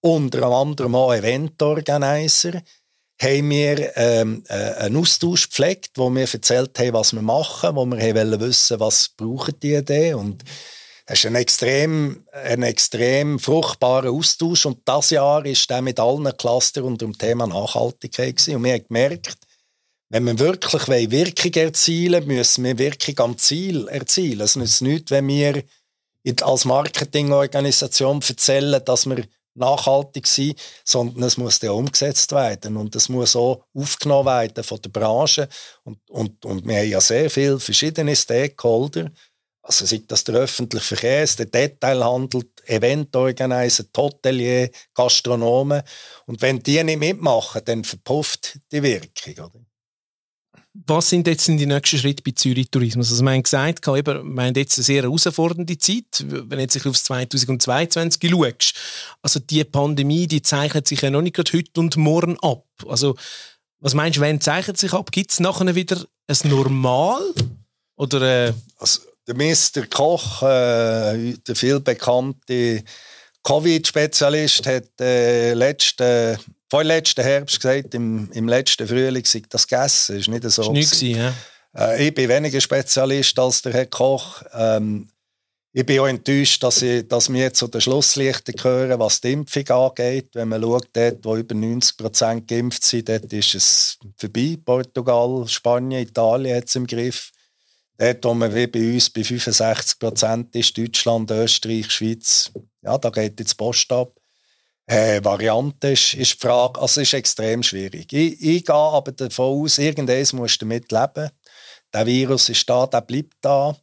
unter 0.00 0.42
anderem 0.42 0.96
auch 0.96 1.14
Event-Organizer, 1.14 2.62
haben 3.22 3.50
wir 3.50 3.96
ähm, 3.96 4.42
äh, 4.48 4.54
einen 4.54 4.96
Austausch 4.96 5.48
gepflegt, 5.48 5.92
wo 5.96 6.10
wir 6.10 6.22
erzählt 6.22 6.76
haben, 6.80 6.94
was 6.94 7.12
wir 7.12 7.22
machen, 7.22 7.76
wo 7.76 7.86
wir 7.86 8.14
wollen 8.14 8.40
wissen, 8.40 8.80
was 8.80 9.10
brauchen 9.10 9.54
die 9.62 9.74
Idee 9.74 10.14
und 10.14 10.42
es 11.06 11.18
ist 11.18 11.26
ein 11.26 11.34
extrem, 11.34 12.24
ein 12.32 12.62
extrem 12.62 13.38
fruchtbarer 13.38 14.10
Austausch. 14.10 14.64
Und 14.64 14.78
das 14.86 15.10
Jahr 15.10 15.44
ist 15.44 15.68
der 15.68 15.82
mit 15.82 16.00
allen 16.00 16.34
Clustern 16.38 16.84
unter 16.84 17.04
dem 17.04 17.16
Thema 17.18 17.46
Nachhaltigkeit 17.46 18.36
gewesen. 18.36 18.56
und 18.56 18.64
wir 18.64 18.72
haben 18.72 18.86
gemerkt, 18.88 19.36
wenn 20.14 20.26
wir 20.26 20.38
wirklich 20.38 20.86
Wirkung 21.10 21.52
erzielen 21.54 22.24
wollen, 22.24 22.36
müssen 22.36 22.62
wir 22.62 22.78
Wirkung 22.78 23.18
am 23.18 23.36
Ziel 23.36 23.88
erzielen. 23.88 24.42
Es 24.42 24.54
nützt 24.54 24.80
nichts, 24.80 25.10
wenn 25.10 25.26
wir 25.26 25.64
als 26.40 26.64
Marketingorganisation 26.64 28.22
erzählen, 28.22 28.80
dass 28.84 29.06
wir 29.06 29.24
nachhaltig 29.54 30.28
sind, 30.28 30.56
sondern 30.84 31.24
es 31.24 31.36
muss 31.36 31.58
dann 31.58 31.70
umgesetzt 31.70 32.30
werden 32.30 32.76
und 32.76 32.94
es 32.94 33.08
muss 33.08 33.34
auch 33.34 33.64
aufgenommen 33.74 34.26
werden 34.26 34.62
von 34.62 34.80
der 34.82 34.90
Branche 34.90 35.48
und, 35.82 35.98
und, 36.08 36.44
und 36.44 36.64
wir 36.64 36.78
haben 36.78 36.88
ja 36.88 37.00
sehr 37.00 37.28
viele 37.28 37.58
verschiedene 37.58 38.14
Stakeholder, 38.14 39.10
also 39.62 39.84
sei 39.84 40.02
das 40.06 40.22
der 40.22 40.36
öffentliche 40.36 40.86
Verkehr, 40.94 41.26
der 41.26 41.46
Detailhandel, 41.46 42.44
Eventorganiser, 42.66 43.84
Hotelier, 43.96 44.70
Gastronomen 44.94 45.82
und 46.26 46.40
wenn 46.40 46.62
die 46.62 46.82
nicht 46.84 47.00
mitmachen, 47.00 47.62
dann 47.64 47.82
verpufft 47.82 48.60
die 48.70 48.82
Wirkung. 48.82 49.46
Oder? 49.46 49.73
Was 50.74 51.08
sind 51.08 51.26
jetzt 51.28 51.46
die 51.46 51.66
nächsten 51.66 51.98
Schritte 51.98 52.22
bei 52.24 52.32
Zürich 52.32 52.68
Tourismus? 52.68 53.10
Also, 53.10 53.22
wir 53.22 53.30
haben 53.30 53.42
gesagt, 53.44 53.86
wir 53.86 53.94
haben 53.94 54.54
jetzt 54.56 54.76
eine 54.76 54.84
sehr 54.84 55.02
herausfordernde 55.02 55.78
Zeit, 55.78 56.24
wenn 56.26 56.58
jetzt 56.58 56.84
auf 56.84 57.00
2022 57.00 58.30
schaust. 58.30 58.74
Also, 59.22 59.38
die 59.38 59.62
Pandemie, 59.64 60.26
die 60.26 60.42
zeichnet 60.42 60.88
sich 60.88 61.00
ja 61.00 61.10
noch 61.10 61.22
nicht 61.22 61.38
heute 61.38 61.80
und 61.80 61.96
morgen 61.96 62.38
ab. 62.40 62.66
Also, 62.88 63.14
was 63.78 63.94
meinst 63.94 64.18
du, 64.18 64.22
wann 64.22 64.40
zeichnet 64.40 64.76
sich 64.76 64.92
ab? 64.92 65.12
Gibt 65.12 65.30
es 65.30 65.40
nachher 65.40 65.74
wieder 65.74 66.04
ein 66.26 66.50
Normal? 66.50 67.22
Oder, 67.96 68.48
äh 68.48 68.52
also, 68.78 69.00
der 69.28 69.36
Mr. 69.36 69.86
Koch, 69.88 70.42
äh, 70.42 71.34
der 71.46 71.54
viel 71.54 71.80
bekannte 71.80 72.82
Covid-Spezialist, 73.44 74.66
hat 74.66 75.00
äh, 75.00 75.54
letzten 75.54 76.38
vorletzten 76.74 77.22
Herbst 77.22 77.60
gesagt, 77.60 77.94
im, 77.94 78.30
im 78.32 78.48
letzten 78.48 78.88
Frühling 78.88 79.24
sei 79.24 79.42
das 79.48 79.66
gegessen. 79.68 80.18
Das 80.18 80.26
war 80.26 80.34
nicht 80.34 80.50
so. 80.50 80.62
Das 80.62 80.72
nicht 80.72 80.90
gewesen, 80.90 81.20
ja. 81.20 81.34
Äh, 81.76 82.08
ich 82.08 82.14
bin 82.14 82.28
weniger 82.28 82.60
Spezialist 82.60 83.38
als 83.38 83.62
der 83.62 83.72
Herr 83.72 83.86
Koch. 83.86 84.42
Ähm, 84.52 85.08
ich 85.72 85.86
bin 85.86 86.00
auch 86.00 86.06
enttäuscht, 86.06 86.62
dass, 86.62 86.82
ich, 86.82 87.06
dass 87.06 87.32
wir 87.32 87.52
zu 87.52 87.68
den 87.68 87.80
Schlusslichtern 87.80 88.54
gehören, 88.56 88.98
was 88.98 89.20
die 89.20 89.32
Impfung 89.32 89.68
angeht. 89.68 90.30
Wenn 90.34 90.48
man 90.48 90.62
schaut, 90.62 90.88
dort, 90.92 91.24
wo 91.24 91.36
über 91.36 91.54
90 91.54 91.96
Prozent 91.96 92.48
geimpft 92.48 92.84
sind, 92.84 93.08
dort 93.08 93.32
ist 93.32 93.54
es 93.54 93.98
vorbei. 94.16 94.56
Portugal, 94.64 95.46
Spanien, 95.48 96.02
Italien 96.02 96.56
hat 96.56 96.68
es 96.68 96.74
im 96.76 96.86
Griff. 96.86 97.30
Dort, 97.98 98.24
wo 98.24 98.34
man 98.34 98.52
wie 98.52 98.66
bei 98.66 98.94
uns 98.94 99.10
bei 99.10 99.22
65 99.22 99.98
Prozent 100.00 100.54
ist, 100.56 100.76
Deutschland, 100.76 101.30
Österreich, 101.30 101.90
Schweiz, 101.90 102.52
ja, 102.82 102.98
da 102.98 103.10
geht 103.10 103.38
jetzt 103.38 103.52
die 103.52 103.56
Post 103.56 103.90
ab 103.92 104.12
äh, 104.86 105.24
Variante 105.24 105.88
ist, 105.88 106.14
ist 106.14 106.34
die 106.34 106.46
Frage. 106.46 106.80
Also 106.80 107.00
es 107.00 107.08
ist 107.08 107.14
extrem 107.14 107.62
schwierig. 107.62 108.12
Ich, 108.12 108.40
ich 108.40 108.64
gehe 108.64 108.74
aber 108.74 109.12
davon 109.12 109.62
aus, 109.64 109.78
irgendeins 109.78 110.32
musst 110.32 110.60
du 110.60 110.66
damit 110.66 110.92
leben. 110.92 111.30
Der 111.92 112.06
Virus 112.06 112.48
ist 112.48 112.68
da, 112.68 112.86
der 112.86 113.00
bleibt 113.00 113.36
da. 113.40 113.76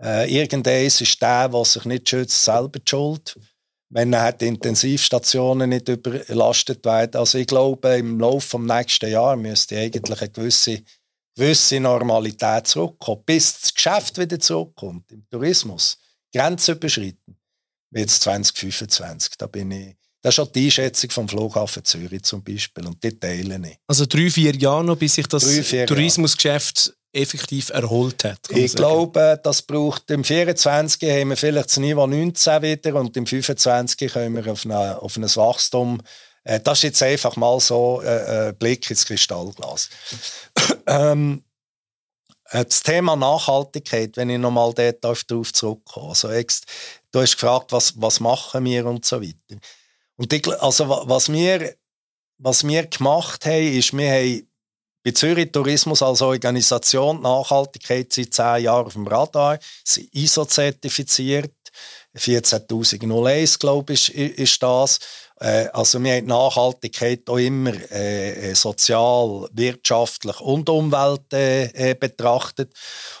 Äh, 0.00 0.32
irgendeins 0.34 1.00
ist 1.00 1.22
der, 1.22 1.48
der 1.48 1.64
sich 1.64 1.84
nicht 1.84 2.08
schützt, 2.08 2.44
selber 2.44 2.78
die 2.78 2.88
Schuld. 2.88 3.38
Wenn 3.88 4.12
er 4.14 4.32
die 4.32 4.48
Intensivstationen 4.48 5.68
nicht 5.68 5.88
überlastet 5.88 6.84
werden. 6.84 7.16
Also 7.16 7.38
ich 7.38 7.46
glaube, 7.46 7.96
im 7.96 8.18
Laufe 8.18 8.56
des 8.56 8.66
nächsten 8.66 9.10
Jahres 9.10 9.40
müsste 9.40 9.78
eigentlich 9.78 10.20
eine 10.20 10.30
gewisse, 10.30 10.82
gewisse 11.36 11.78
Normalität 11.78 12.66
zurückkommen, 12.66 13.22
bis 13.26 13.60
das 13.60 13.74
Geschäft 13.74 14.18
wieder 14.18 14.40
zurückkommt, 14.40 15.12
im 15.12 15.26
Tourismus. 15.28 15.98
Grenzüberschreitend 16.34 17.36
wird 17.90 18.08
es 18.08 18.20
2025. 18.20 19.34
Da 19.36 19.46
bin 19.46 19.70
ich 19.70 20.01
das 20.22 20.34
ist 20.34 20.38
auch 20.38 20.52
die 20.52 20.66
Einschätzung 20.66 21.10
vom 21.10 21.28
Flughafen 21.28 21.84
Zürich 21.84 22.22
zum 22.22 22.42
Beispiel 22.44 22.86
und 22.86 23.02
die 23.02 23.18
teilen 23.18 23.64
ich. 23.64 23.76
Also 23.88 24.06
drei, 24.06 24.30
vier 24.30 24.54
Jahre 24.54 24.84
noch, 24.84 24.96
bis 24.96 25.16
sich 25.16 25.26
das 25.26 25.42
drei, 25.42 25.84
Tourismusgeschäft 25.84 26.94
effektiv 27.12 27.68
erholt 27.70 28.24
hat. 28.24 28.38
Ich 28.50 28.74
glaube, 28.74 29.38
das 29.42 29.62
braucht 29.62 30.10
im 30.10 30.24
24 30.24 31.10
haben 31.10 31.30
wir 31.30 31.36
vielleicht 31.36 31.68
das 31.68 31.76
Niveau 31.76 32.06
19 32.06 32.62
wieder 32.62 32.94
und 32.94 33.16
im 33.16 33.26
25 33.26 34.12
können 34.12 34.34
wir 34.34 34.50
auf, 34.50 34.64
eine, 34.64 35.02
auf 35.02 35.16
ein 35.16 35.24
Wachstum. 35.24 36.00
Äh, 36.44 36.60
das 36.60 36.78
ist 36.78 36.84
jetzt 36.84 37.02
einfach 37.02 37.36
mal 37.36 37.60
so 37.60 38.00
ein 38.00 38.06
äh, 38.06 38.48
äh, 38.48 38.52
Blick 38.52 38.88
ins 38.90 39.04
Kristallglas. 39.04 39.90
ähm, 40.86 41.42
äh, 42.50 42.64
das 42.64 42.82
Thema 42.82 43.16
Nachhaltigkeit, 43.16 44.16
wenn 44.16 44.30
ich 44.30 44.38
nochmal 44.38 44.72
darauf 44.72 45.24
zurückkomme. 45.26 46.10
Also, 46.10 46.28
du 46.28 47.20
hast 47.20 47.34
gefragt, 47.34 47.72
was, 47.72 48.00
was 48.00 48.20
machen 48.20 48.64
wir 48.64 48.86
und 48.86 49.04
so 49.04 49.20
weiter. 49.20 49.60
Und 50.16 50.32
ich, 50.32 50.46
also, 50.60 50.88
was 50.88 51.32
wir, 51.32 51.74
was 52.38 52.66
wir 52.66 52.86
gemacht 52.86 53.44
haben, 53.46 53.78
ist, 53.78 53.96
wir 53.96 54.10
haben 54.10 54.48
bei 55.04 55.10
Zürich 55.10 55.50
Tourismus 55.50 56.02
als 56.02 56.22
Organisation 56.22 57.22
Nachhaltigkeit 57.22 58.12
seit 58.12 58.34
zehn 58.34 58.64
Jahren 58.64 58.86
auf 58.86 58.92
dem 58.92 59.06
Radar, 59.06 59.58
sie 59.84 60.08
ISO-zertifiziert, 60.12 61.52
14.001, 62.16 63.58
glaube 63.58 63.94
ich, 63.94 64.14
ist, 64.14 64.62
das. 64.62 64.98
Äh, 65.40 65.68
also 65.72 66.02
wir 66.02 66.16
haben 66.16 66.26
Nachhaltigkeit 66.26 67.28
auch 67.28 67.38
immer 67.38 67.72
äh, 67.90 68.50
äh, 68.50 68.54
sozial, 68.54 69.48
wirtschaftlich 69.52 70.38
und 70.40 70.68
Umwelt 70.68 71.32
äh, 71.32 71.96
betrachtet. 71.98 72.74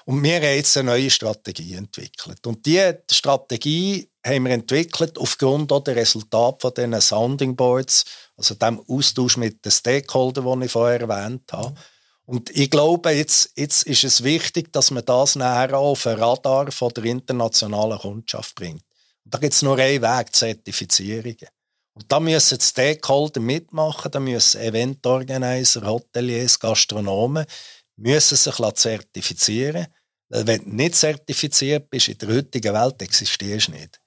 Und 0.04 0.22
wir 0.22 0.36
haben 0.36 0.42
jetzt 0.42 0.76
eine 0.76 0.90
neue 0.90 1.10
Strategie 1.10 1.74
entwickelt. 1.74 2.46
Und 2.46 2.66
diese 2.66 3.02
Strategie 3.10 4.11
haben 4.24 4.44
wir 4.44 4.52
entwickelt 4.52 5.18
aufgrund 5.18 5.70
der 5.70 5.96
Resultate 5.96 6.58
von 6.60 6.74
diesen 6.74 7.00
Sounding 7.00 7.56
Boards, 7.56 8.04
also 8.36 8.54
dem 8.54 8.80
Austausch 8.88 9.36
mit 9.36 9.64
den 9.64 9.72
Stakeholdern, 9.72 10.44
den 10.44 10.62
ich 10.62 10.72
vorher 10.72 11.00
erwähnt 11.00 11.52
habe. 11.52 11.74
Und 12.24 12.50
ich 12.50 12.70
glaube, 12.70 13.10
jetzt, 13.10 13.52
jetzt 13.56 13.82
ist 13.82 14.04
es 14.04 14.22
wichtig, 14.22 14.72
dass 14.72 14.90
man 14.90 15.04
das 15.04 15.34
nachher 15.34 15.76
auf 15.76 16.04
den 16.04 16.18
Radar 16.18 16.70
von 16.70 16.92
der 16.94 17.04
internationalen 17.04 17.98
Kundschaft 17.98 18.54
bringt. 18.54 18.84
Und 19.24 19.34
da 19.34 19.38
gibt 19.38 19.54
es 19.54 19.62
nur 19.62 19.78
einen 19.78 20.02
Weg, 20.02 20.34
Zertifizierungen. 20.34 21.48
Und 21.94 22.10
da 22.10 22.20
müssen 22.20 22.58
die 22.58 22.64
Stakeholder 22.64 23.40
mitmachen, 23.40 24.10
da 24.10 24.20
müssen 24.20 24.60
Eventorganizer, 24.60 25.84
Hoteliers, 25.84 26.58
Gastronomen, 26.58 27.44
müssen 27.96 28.36
sich 28.36 28.74
zertifizieren 28.74 29.88
Weil 30.28 30.46
wenn 30.46 30.64
du 30.64 30.70
nicht 30.70 30.94
zertifiziert 30.94 31.90
bist 31.90 32.08
in 32.08 32.18
der 32.18 32.28
heutigen 32.28 32.72
Welt, 32.72 33.02
existierst 33.02 33.68
du 33.68 33.72
nicht. 33.72 34.01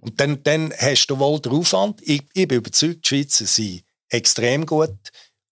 Und 0.00 0.20
dann, 0.20 0.42
dann 0.42 0.72
hast 0.76 1.06
du 1.06 1.18
wohl 1.18 1.40
den 1.40 1.52
Aufwand. 1.52 2.00
Ich, 2.02 2.22
ich 2.32 2.48
bin 2.48 2.58
überzeugt, 2.58 3.04
die 3.04 3.08
Schweizer 3.08 3.46
sind 3.46 3.84
extrem 4.08 4.66
gut 4.66 4.96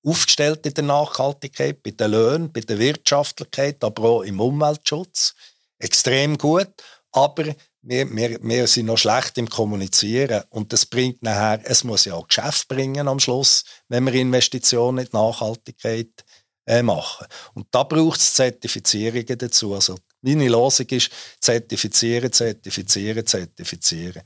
aufgestellt 0.04 0.64
in 0.66 0.74
der 0.74 0.84
Nachhaltigkeit, 0.84 1.82
bei 1.82 1.90
den 1.90 2.12
Löhnen, 2.12 2.52
bei 2.52 2.60
der 2.60 2.78
Wirtschaftlichkeit, 2.78 3.82
aber 3.82 4.02
auch 4.04 4.22
im 4.22 4.40
Umweltschutz. 4.40 5.34
Extrem 5.78 6.38
gut. 6.38 6.70
Aber 7.12 7.44
wir, 7.82 8.10
wir, 8.10 8.38
wir 8.42 8.66
sind 8.66 8.86
noch 8.86 8.98
schlecht 8.98 9.38
im 9.38 9.48
Kommunizieren. 9.48 10.44
Und 10.50 10.72
das 10.72 10.86
bringt 10.86 11.22
nachher, 11.22 11.60
es 11.64 11.84
muss 11.84 12.04
ja 12.04 12.14
auch 12.14 12.28
Geschäft 12.28 12.68
bringen 12.68 13.08
am 13.08 13.20
Schluss, 13.20 13.64
wenn 13.88 14.04
wir 14.04 14.14
Investitionen 14.14 14.98
in 14.98 15.04
die 15.06 15.16
Nachhaltigkeit 15.16 16.24
äh, 16.66 16.82
machen. 16.82 17.26
Und 17.54 17.66
da 17.70 17.84
braucht 17.84 18.20
es 18.20 18.34
Zertifizierungen 18.34 19.38
dazu. 19.38 19.74
Also 19.74 19.96
meine 20.22 20.48
Losung 20.48 20.86
ist 20.88 21.10
zertifizieren, 21.40 22.32
zertifizieren, 22.32 23.26
zertifizieren. 23.26 24.22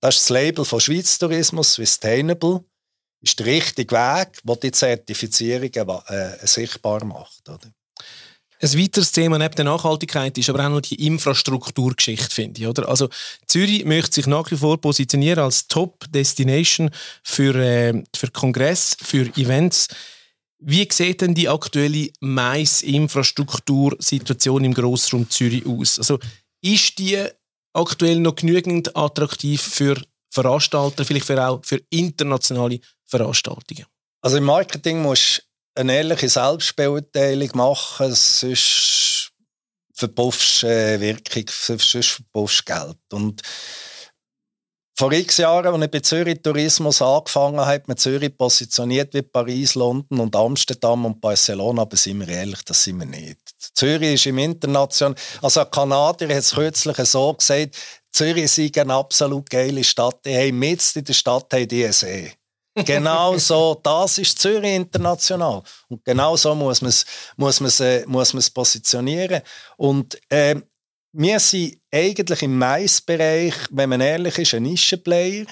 Das 0.00 0.16
ist 0.16 0.24
das 0.24 0.28
Label 0.30 0.64
von 0.64 0.80
Schweiz 0.80 1.18
Tourismus, 1.18 1.74
Sustainable, 1.74 2.64
ist 3.20 3.38
der 3.38 3.46
richtige 3.46 3.94
Weg, 3.94 4.40
der 4.44 4.56
die 4.56 4.72
Zertifizierungen 4.72 5.88
äh, 6.08 6.46
sichtbar 6.46 7.04
macht. 7.04 7.48
Oder? 7.48 7.72
Ein 8.58 8.78
weiteres 8.78 9.12
Thema 9.12 9.38
neben 9.38 9.54
der 9.54 9.66
Nachhaltigkeit 9.66 10.36
ist 10.38 10.48
aber 10.48 10.64
auch 10.64 10.70
noch 10.70 10.80
die 10.80 11.06
Infrastrukturgeschichte, 11.06 12.34
finde 12.34 12.60
ich. 12.60 12.66
Oder? 12.66 12.88
Also 12.88 13.08
Zürich 13.46 13.84
möchte 13.84 14.14
sich 14.14 14.26
nach 14.26 14.50
wie 14.50 14.56
vor 14.56 14.80
positionieren 14.80 15.40
als 15.40 15.68
Top-Destination 15.68 16.90
für, 17.22 17.54
äh, 17.54 18.02
für 18.14 18.30
Kongress, 18.30 18.96
für 19.02 19.26
Events. 19.36 19.88
Wie 20.58 20.88
sieht 20.90 21.20
denn 21.20 21.34
die 21.34 21.48
aktuelle 21.48 22.10
Mais-Infrastruktursituation 22.20 24.64
im 24.64 24.74
Grossraum 24.74 25.28
Zürich 25.28 25.66
aus? 25.66 25.98
Also 25.98 26.18
ist 26.62 26.98
die 26.98 27.22
aktuell 27.74 28.20
noch 28.20 28.36
genügend 28.36 28.96
attraktiv 28.96 29.60
für 29.60 30.00
Veranstalter, 30.30 31.04
vielleicht 31.04 31.26
für 31.26 31.46
auch 31.46 31.62
für 31.64 31.82
internationale 31.90 32.80
Veranstaltungen? 33.04 33.84
Also 34.22 34.38
im 34.38 34.44
Marketing 34.44 35.02
musst 35.02 35.42
eine 35.74 35.94
ehrliche 35.94 36.28
Selbstbeurteilung 36.28 37.50
machen, 37.54 38.14
sonst 38.14 39.32
verpuffst 39.92 40.64
äh, 40.64 41.00
Wirkung, 41.00 41.44
sonst 41.48 42.08
verpuffst 42.08 42.66
Geld. 42.66 42.98
Und 43.12 43.42
vor 44.98 45.12
x 45.12 45.36
Jahren, 45.36 45.74
als 45.74 45.84
ich 45.84 45.90
bei 45.90 46.00
Zürich 46.00 46.40
Tourismus 46.42 47.02
angefangen 47.02 47.60
habe, 47.60 47.70
hat 47.70 47.86
man 47.86 47.98
Zürich 47.98 48.34
positioniert 48.36 49.12
wie 49.12 49.20
Paris, 49.20 49.74
London 49.74 50.20
und 50.20 50.34
Amsterdam 50.34 51.04
und 51.04 51.20
Barcelona, 51.20 51.82
aber 51.82 51.96
sind 51.96 52.20
wir 52.20 52.28
ehrlich, 52.28 52.62
das 52.64 52.82
sind 52.82 52.98
wir 52.98 53.06
nicht. 53.06 53.38
Zürich 53.74 54.14
ist 54.14 54.26
im 54.26 54.38
International, 54.38 55.14
also 55.42 55.60
ein 55.60 55.70
Kanadier 55.70 56.28
hat 56.28 56.36
es 56.36 56.54
kürzlich 56.54 56.96
so 56.96 57.34
gesagt, 57.34 57.76
Zürich 58.10 58.56
ist 58.56 58.78
eine 58.78 58.94
absolut 58.94 59.50
geile 59.50 59.84
Stadt. 59.84 60.24
Die 60.24 60.34
haben 60.34 60.58
mitten 60.58 60.98
in 61.00 61.04
der 61.04 61.12
Stadt 61.12 61.52
haben 61.52 61.68
die 61.68 61.92
See. 61.92 62.32
Genau 62.84 63.38
so, 63.38 63.78
das 63.82 64.18
ist 64.18 64.38
Zürich 64.38 64.74
international. 64.74 65.62
Und 65.88 66.04
genau 66.04 66.36
so 66.36 66.54
muss 66.54 66.82
man 66.82 66.90
es 66.90 67.06
muss 67.36 67.60
man's, 67.60 67.80
äh, 67.80 68.04
muss 68.06 68.34
man's 68.34 68.50
positionieren. 68.50 69.42
Und 69.78 70.18
äh, 70.30 70.56
wir 71.18 71.40
sind 71.40 71.78
eigentlich 71.90 72.42
im 72.42 72.58
Mais-Bereich, 72.58 73.54
wenn 73.70 73.88
man 73.88 74.02
ehrlich 74.02 74.38
ist, 74.38 74.54
ein 74.54 74.64
Nischenplayer. 74.64 75.46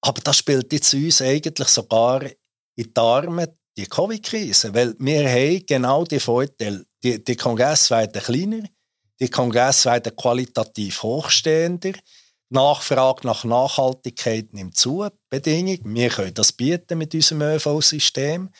Aber 0.00 0.20
das 0.20 0.38
spielt 0.38 0.72
jetzt 0.72 0.94
uns 0.94 1.20
eigentlich 1.20 1.68
sogar 1.68 2.22
in 2.22 2.94
die 2.94 3.00
Arme, 3.00 3.56
die 3.76 3.86
Covid-Krise. 3.86 4.72
Weil 4.72 4.94
wir 4.98 5.28
haben 5.28 5.66
genau 5.66 6.04
die 6.04 6.20
Vorteile. 6.20 6.84
Die, 7.02 7.22
die 7.22 7.36
Kongresse 7.36 7.96
werden 7.96 8.22
kleiner, 8.22 8.62
die 9.18 9.28
Kongresse 9.28 9.90
werden 9.90 10.14
qualitativ 10.14 11.02
hochstehender. 11.02 11.92
Nachfrage 12.48 13.26
nach 13.26 13.42
Nachhaltigkeit 13.42 14.52
nimmt 14.52 14.76
zu, 14.76 15.08
Bedingung. 15.28 15.78
Wir 15.82 16.10
können 16.10 16.34
das 16.34 16.52
bieten 16.52 16.98
mit 16.98 17.12
unserem 17.12 17.42
ÖV-System. 17.42 18.50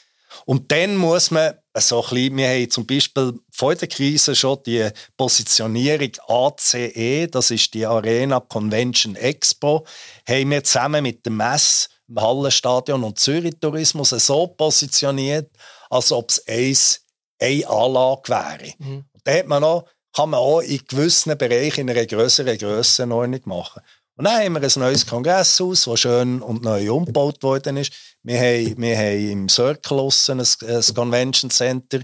Und 0.44 0.72
dann 0.72 0.96
muss 0.96 1.30
man 1.30 1.54
so 1.80 2.02
ein 2.02 2.08
bisschen, 2.10 2.36
wir 2.36 2.48
haben 2.48 2.70
zum 2.70 2.86
Beispiel 2.86 3.32
vor 3.50 3.74
der 3.74 3.88
Krise 3.88 4.34
schon 4.34 4.58
die 4.64 4.88
Positionierung 5.16 6.12
ACE, 6.28 7.28
das 7.28 7.50
ist 7.50 7.74
die 7.74 7.86
Arena 7.86 8.40
Convention 8.40 9.16
Expo, 9.16 9.86
haben 10.28 10.50
wir 10.50 10.64
zusammen 10.64 11.02
mit 11.02 11.24
dem 11.26 11.36
Mess, 11.36 11.88
dem 12.08 12.20
Hallenstadion 12.20 13.04
und 13.04 13.18
Zürich 13.18 13.56
Tourismus 13.60 14.10
so 14.10 14.46
positioniert, 14.46 15.50
als 15.90 16.12
ob 16.12 16.30
es 16.30 16.46
eins, 16.46 17.02
eine 17.38 17.68
Anlage 17.68 18.28
wäre. 18.28 18.72
Mhm. 18.78 19.04
Und 19.12 19.20
da 19.24 19.32
hat 19.32 19.46
man 19.46 19.62
noch 19.62 19.84
kann 20.16 20.30
man 20.30 20.40
auch 20.40 20.60
in 20.60 20.80
gewissen 20.88 21.36
Bereichen 21.36 21.82
in 21.82 21.90
einer 21.90 22.06
größeren 22.06 22.56
Grössenordnung 22.56 23.42
machen. 23.44 23.82
Und 24.18 24.24
dann 24.24 24.42
haben 24.42 24.54
wir 24.54 24.62
ein 24.62 24.80
neues 24.80 25.06
Kongresshaus, 25.06 25.84
das 25.84 26.00
schön 26.00 26.40
und 26.40 26.62
neu 26.64 26.90
umgebaut 26.90 27.42
worden 27.42 27.76
ist. 27.76 27.92
Wir 28.22 28.38
haben, 28.38 28.74
wir 28.78 28.96
haben 28.96 29.30
im 29.30 29.48
Circle 29.50 30.08
ein, 30.28 30.40
ein 30.40 30.94
Convention 30.94 31.50
Center 31.50 32.00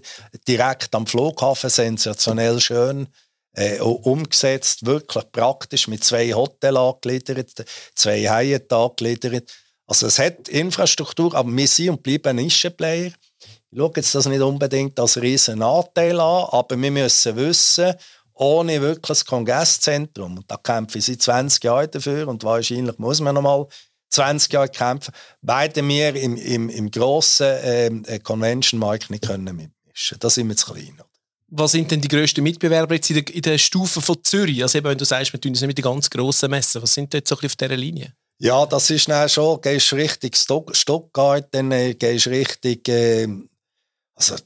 direkt 0.47 0.95
am 0.95 1.07
Flughafen, 1.07 1.71
sensationell 1.71 2.61
schön. 2.61 3.09
Äh, 3.55 3.81
umgesetzt, 3.81 4.87
wirklich 4.87 5.31
praktisch, 5.31 5.87
mit 5.87 6.03
zwei 6.03 6.33
Hotels 6.33 6.77
angegliedert, 6.77 7.65
zwei 7.95 8.23
Hyatt 8.23 8.73
angegliedert. 8.73 9.53
Also 9.87 10.07
es 10.07 10.19
hat 10.19 10.49
Infrastruktur, 10.49 11.35
aber 11.35 11.55
wir 11.55 11.69
sind 11.69 11.91
und 11.91 12.03
bleiben 12.03 12.37
Nischenplayer. 12.37 13.13
Ich 13.71 13.79
schaue 13.79 13.93
jetzt 13.97 14.15
das 14.15 14.27
nicht 14.27 14.41
unbedingt 14.41 14.99
als 14.99 15.21
riesen 15.21 15.59
Nachteil 15.59 16.19
an, 16.19 16.47
aber 16.51 16.81
wir 16.81 16.91
müssen 16.91 17.37
wissen, 17.37 17.95
ohne 18.43 18.81
wirklich 18.81 19.21
ein 19.21 19.27
Kongresszentrum, 19.27 20.39
und 20.39 20.51
da 20.51 20.57
kämpfe 20.57 20.99
ich 20.99 21.05
seit 21.05 21.23
20 21.23 21.65
Jahren 21.65 21.91
dafür 21.91 22.29
und 22.29 22.43
wahrscheinlich 22.45 22.99
muss 22.99 23.21
man 23.21 23.35
noch 23.35 23.43
mal 23.43 23.67
20 24.11 24.53
Jahre 24.53 24.69
kämpfen, 24.69 25.15
werden 25.41 25.89
wir 25.89 26.15
im, 26.15 26.37
im, 26.37 26.69
im 26.69 26.91
grossen 26.91 27.55
ähm, 27.63 28.05
äh, 28.07 28.19
Convention-Markt 28.19 29.11
nicht 29.11 29.27
können 29.27 29.57
mitmischen. 29.57 30.19
Da 30.19 30.29
sind 30.29 30.49
wir 30.49 30.57
zu 30.57 30.73
klein. 30.73 31.01
Was 31.55 31.73
sind 31.73 31.91
denn 31.91 32.01
die 32.01 32.09
grössten 32.09 32.43
Mitbewerber 32.43 32.95
jetzt 32.95 33.11
in 33.11 33.25
der, 33.25 33.35
in 33.35 33.43
der 33.43 33.59
Stufe 33.59 34.01
von 34.01 34.17
Zürich? 34.23 34.63
Also 34.63 34.79
eben, 34.79 34.89
wenn 34.89 34.99
du 34.99 35.05
sagst, 35.05 35.33
wir 35.33 35.41
tun 35.41 35.53
das 35.53 35.61
nicht 35.61 35.69
mit 35.69 35.79
den 35.79 35.85
ganz 35.85 36.11
grossen 36.11 36.51
Messen, 36.51 36.83
was 36.83 36.95
sind 36.95 37.13
so 37.27 37.37
ein 37.37 37.47
auf 37.47 37.57
dieser 37.57 37.77
Linie? 37.77 38.15
Ja, 38.39 38.67
das 38.67 38.91
ist 38.91 39.09
dann 39.09 39.29
schon, 39.29 39.61
gehst 39.61 39.93
Richtung 39.93 40.69
Stuttgart, 40.73 41.47
dann 41.53 41.71
äh, 41.71 41.95
gehst 41.95 42.27
Richtung 42.27 42.79
äh, 42.89 43.29
also 44.15 44.37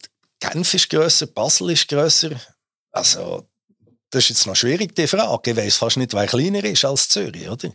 Genf 0.41 0.75
ist 0.75 0.91
grösser, 0.91 1.27
Basel 1.27 1.71
ist 1.71 1.89
grösser. 1.89 2.31
Also 2.93 3.49
das 4.11 4.25
ist 4.25 4.29
jetzt 4.31 4.47
noch 4.47 4.57
schwierig, 4.57 4.95
die 4.95 5.07
Frage. 5.07 5.51
Ich 5.51 5.57
weiß 5.57 5.77
fast 5.77 5.97
nicht, 5.97 6.15
wer 6.15 6.27
kleiner 6.27 6.65
ist 6.65 6.85
als 6.85 7.09
Zürich, 7.09 7.49
oder? 7.49 7.71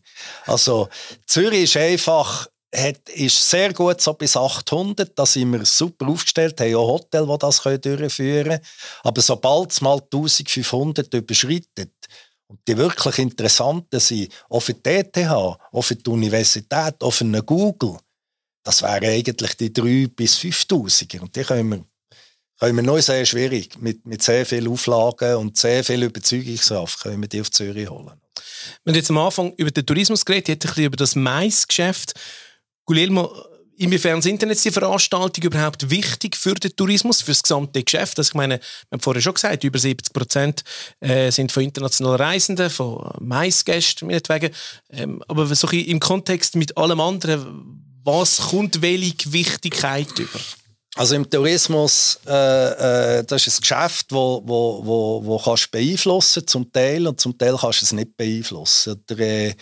Also 0.46 0.90
Zürich 1.26 1.64
ist 1.64 1.78
einfach 1.78 2.48
hat, 2.74 3.10
ist 3.10 3.50
sehr 3.50 3.74
gut 3.74 4.00
so 4.00 4.14
bis 4.14 4.38
800, 4.38 5.12
da 5.18 5.26
sind 5.26 5.52
wir 5.52 5.66
super 5.66 6.08
aufgestellt, 6.08 6.60
haben 6.62 6.76
auch 6.76 6.88
Hotel, 6.88 7.28
die 7.28 7.38
das 7.38 7.62
durchführen 7.62 8.44
können. 8.44 8.60
Aber 9.04 9.22
sobald 9.22 9.72
es 9.72 9.82
mal 9.82 10.00
1500 10.00 11.14
überschreitet, 11.14 11.92
und 12.52 12.60
die 12.68 12.78
wirklich 12.78 13.18
interessanten 13.20 14.00
sind, 14.02 14.34
auch 14.50 14.60
für 14.60 14.74
die 14.74 14.90
ETH, 14.90 15.18
auch 15.18 15.82
für 15.82 15.96
die 15.96 16.10
Universität, 16.10 17.02
auch 17.02 17.12
für 17.12 17.44
Google, 17.44 17.98
das 18.62 18.82
wären 18.82 19.06
eigentlich 19.06 19.56
die 19.56 19.72
3 19.72 20.08
bis 20.14 20.38
5000er. 20.38 21.22
Und 21.22 21.34
die 21.34 21.44
können 21.44 21.70
wir, 21.70 21.86
können 22.62 22.76
wir 22.76 22.84
neu 22.84 23.02
sehr 23.02 23.26
schwierig. 23.26 23.82
Mit, 23.82 24.06
mit 24.06 24.22
sehr 24.22 24.46
vielen 24.46 24.68
Auflagen 24.68 25.36
und 25.38 25.58
sehr 25.58 25.84
viel 25.84 26.04
Überzeugungskraft 26.04 27.02
können 27.02 27.20
wir 27.22 27.28
die 27.28 27.42
auf 27.42 27.50
Zürich 27.50 27.90
holen. 27.90 28.22
Wir 28.84 28.92
haben 28.92 28.96
jetzt 28.96 29.10
am 29.10 29.18
Anfang 29.18 29.54
über 29.56 29.72
den 29.72 29.84
Tourismus 29.84 30.24
geredet, 30.24 30.48
jetzt 30.48 30.66
ein 30.66 30.70
bisschen 30.70 30.86
über 30.86 30.98
das 30.98 31.16
Mais-Geschäft. 31.16 32.14
Guglielmo, 32.86 33.34
inwiefern 33.78 34.22
sind 34.22 34.44
denn 34.44 34.50
jetzt 34.50 34.64
die 34.64 34.70
Veranstaltungen 34.70 35.48
überhaupt 35.48 35.90
wichtig 35.90 36.38
für 36.38 36.54
den 36.54 36.76
Tourismus, 36.76 37.24
für 37.24 37.32
das 37.32 37.42
gesamte 37.42 37.84
Geschäft? 37.84 38.20
Also 38.20 38.30
ich 38.30 38.36
meine, 38.36 38.60
wir 38.60 38.92
haben 38.92 39.02
vorher 39.02 39.24
schon 39.24 39.34
gesagt, 39.34 39.64
über 39.64 39.80
70 39.80 40.14
Prozent 40.14 40.64
äh, 41.00 41.32
sind 41.32 41.52
von 41.52 41.64
internationalen 41.64 42.22
Reisenden, 42.22 42.70
von 42.70 43.12
Maisgästen 43.22 44.08
meinetwegen. 44.08 44.54
Ähm, 44.92 45.24
aber 45.28 45.48
so 45.56 45.68
im 45.68 46.00
Kontext 46.00 46.56
mit 46.56 46.78
allem 46.78 47.00
anderen, 47.00 47.82
was 48.04 48.38
kommt 48.38 48.84
welche 48.84 49.34
Wichtigkeit 49.34 50.20
über? 50.20 50.40
Also 51.02 51.16
im 51.16 51.28
Tourismus, 51.28 52.20
äh, 52.28 53.18
äh, 53.18 53.24
das 53.24 53.48
ist 53.48 53.58
ein 53.58 53.62
Geschäft, 53.62 54.12
wo, 54.12 54.40
wo, 54.46 54.86
wo, 54.86 55.26
wo 55.26 55.40
kannst 55.40 55.72
beeinflussen 55.72 56.46
zum 56.46 56.72
Teil 56.72 57.08
und 57.08 57.20
zum 57.20 57.36
Teil 57.36 57.58
kannst 57.60 57.82
du 57.82 57.86
es 57.86 57.92
nicht 57.92 58.16
beeinflussen. 58.16 59.04
Der, 59.10 59.18
äh, 59.18 59.56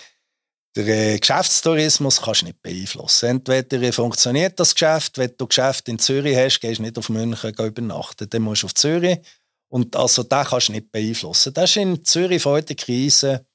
der 0.75 0.88
äh, 1.13 1.17
Geschäftstourismus 1.17 2.21
kannst 2.21 2.41
du 2.41 2.47
nicht 2.47 2.62
beeinflussen. 2.62 3.30
Entweder 3.30 3.93
funktioniert 3.93 4.60
das 4.60 4.75
Geschäft, 4.75 5.17
wenn 5.17 5.32
du 5.38 5.47
Geschäft 5.47 5.88
in 5.88 5.97
Zürich 5.97 6.36
hast, 6.36 6.60
gehst 6.60 6.80
du 6.80 6.84
nicht 6.84 6.97
auf 6.97 7.08
München 7.08 7.54
übernachten, 7.58 8.30
dann 8.30 8.41
musst 8.41 8.63
du 8.63 8.65
auf 8.65 8.73
Zürich 8.73 9.19
und 9.69 9.95
also 9.95 10.23
den 10.23 10.43
kannst 10.43 10.67
du 10.67 10.73
nicht 10.73 10.91
beeinflussen. 10.91 11.54
Das 11.54 11.69
ist 11.69 11.78
in 11.78 12.04
Zürich 12.04 12.41
vor 12.41 12.62
der 12.62 12.75
Krise 12.75 13.45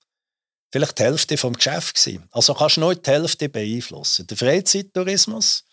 vielleicht 0.72 0.98
die 0.98 1.02
Hälfte 1.02 1.36
vom 1.36 1.52
Geschäft 1.52 1.96
gewesen. 1.96 2.24
Also 2.30 2.54
kannst 2.54 2.78
du 2.78 2.80
nur 2.80 2.94
die 2.94 3.10
Hälfte 3.10 3.50
beeinflussen. 3.50 4.26
Der 4.26 4.38
Freizeittourismus. 4.38 5.64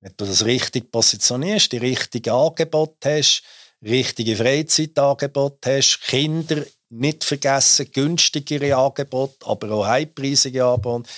Wenn 0.00 0.14
du 0.16 0.24
das 0.24 0.44
richtig 0.44 0.90
positionierst, 0.90 1.72
die 1.72 1.78
richtigen 1.78 2.32
Angebote 2.32 3.18
hast, 3.18 3.42
richtige 3.82 4.36
Freizeitangebote 4.36 5.76
hast, 5.76 6.00
Kinder 6.02 6.64
nicht 6.90 7.24
vergessen, 7.24 7.90
günstigere 7.92 8.76
Angebote, 8.76 9.46
aber 9.46 9.70
auch 9.72 9.88
hochpreisige 9.88 10.64
Angebote, 10.64 11.08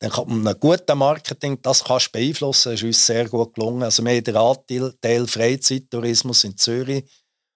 dann 0.00 0.10
kann 0.10 0.28
man 0.28 0.48
ein 0.48 0.58
gutes 0.58 0.96
Marketing, 0.96 1.60
das 1.60 1.84
kannst 1.84 2.08
du 2.08 2.12
beeinflussen, 2.12 2.72
das 2.72 2.80
ist 2.80 2.86
uns 2.86 3.06
sehr 3.06 3.28
gut 3.28 3.54
gelungen. 3.54 3.82
Also 3.82 4.02
wir 4.02 4.12
haben 4.12 4.24
den 4.24 4.36
Anteil 4.36 5.26
Freizeittourismus 5.26 6.44
in 6.44 6.56
Zürich 6.56 7.04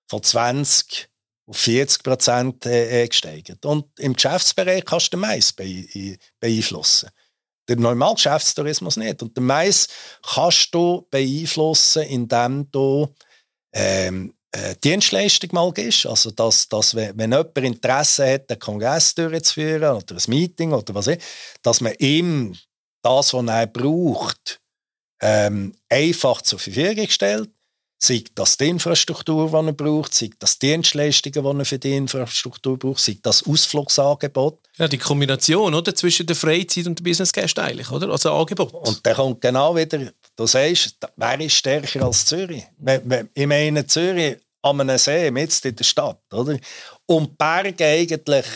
von 0.09 0.23
20 0.23 1.09
auf 1.47 1.57
40 1.57 2.03
Prozent 2.03 2.67
äh, 2.67 3.03
äh, 3.03 3.09
gesteigert. 3.09 3.65
Und 3.65 3.87
im 3.99 4.15
Geschäftsbereich 4.15 4.85
kannst 4.85 5.13
du 5.13 5.17
den 5.17 5.21
Mais 5.21 5.53
beeinflussen. 5.53 7.11
Der 7.69 7.77
normale 7.77 8.15
Geschäftstourismus 8.15 8.97
nicht. 8.97 9.23
Und 9.23 9.37
den 9.37 9.45
Mais 9.45 9.89
kannst 10.23 10.75
du 10.75 11.07
beeinflussen, 11.11 12.03
indem 12.03 12.71
du 12.71 13.09
ähm, 13.73 14.35
äh, 14.53 14.77
Dienstleistung 14.83 15.51
mal 15.53 15.73
gibst. 15.73 16.07
Also, 16.07 16.31
dass, 16.31 16.69
dass 16.69 16.95
wenn, 16.95 17.19
jemand 17.19 17.59
Interesse 17.59 18.35
hat, 18.35 18.51
einen 18.51 18.61
Kongress 18.61 19.15
durchzuführen 19.15 19.97
oder 19.97 20.15
ein 20.15 20.23
Meeting 20.29 20.73
oder 20.73 20.95
was 20.95 21.09
auch 21.09 21.17
dass 21.63 21.81
man 21.81 21.95
ihm 21.99 22.57
das, 23.03 23.35
was 23.35 23.47
er 23.47 23.67
braucht, 23.67 24.61
ähm, 25.21 25.75
einfach 25.89 26.43
zur 26.43 26.59
Verfügung 26.59 27.09
stellt 27.09 27.51
Sei 27.99 28.23
das 28.35 28.57
die 28.57 28.69
Infrastruktur, 28.69 29.49
die 29.49 29.67
er 29.69 29.73
braucht, 29.73 30.15
sei 30.15 30.31
das 30.39 30.59
die 30.59 30.69
Dienstleistungen, 30.69 31.43
die 31.43 31.61
er 31.61 31.65
für 31.65 31.79
die 31.79 31.97
Infrastruktur 31.97 32.79
braucht, 32.79 33.01
sei 33.01 33.17
das 33.23 33.47
Ausflugsangebot. 33.47 34.59
Ja, 34.77 34.89
die 34.89 34.99
Kombination 34.99 35.75
oder, 35.75 35.95
zwischen 35.95 36.27
der 36.27 36.37
Freizeit 36.37 36.87
und 36.87 36.99
der 36.99 37.05
Business 37.05 37.33
Guest 37.33 37.59
eigentlich, 37.59 37.91
oder? 37.91 38.11
Also 38.11 38.33
Angebot. 38.33 38.75
Und 38.75 39.07
dann 39.07 39.15
kommt 39.15 39.41
genau 39.41 39.75
wieder, 39.77 40.13
du 40.37 40.47
sagst, 40.47 40.97
wer 41.17 41.41
ist 41.41 41.55
stärker 41.55 42.03
als 42.03 42.27
Zürich? 42.27 42.65
Ich 43.35 43.47
meine, 43.47 43.87
Zürich 43.87 44.37
an 44.63 44.81
einem 44.81 44.99
See, 44.99 45.31
mitten 45.31 45.69
in 45.69 45.77
der 45.77 45.85
Stadt, 45.85 46.21
oder? 46.33 46.59
Und 47.07 47.39
Berge 47.39 47.87
eigentlich 47.87 48.47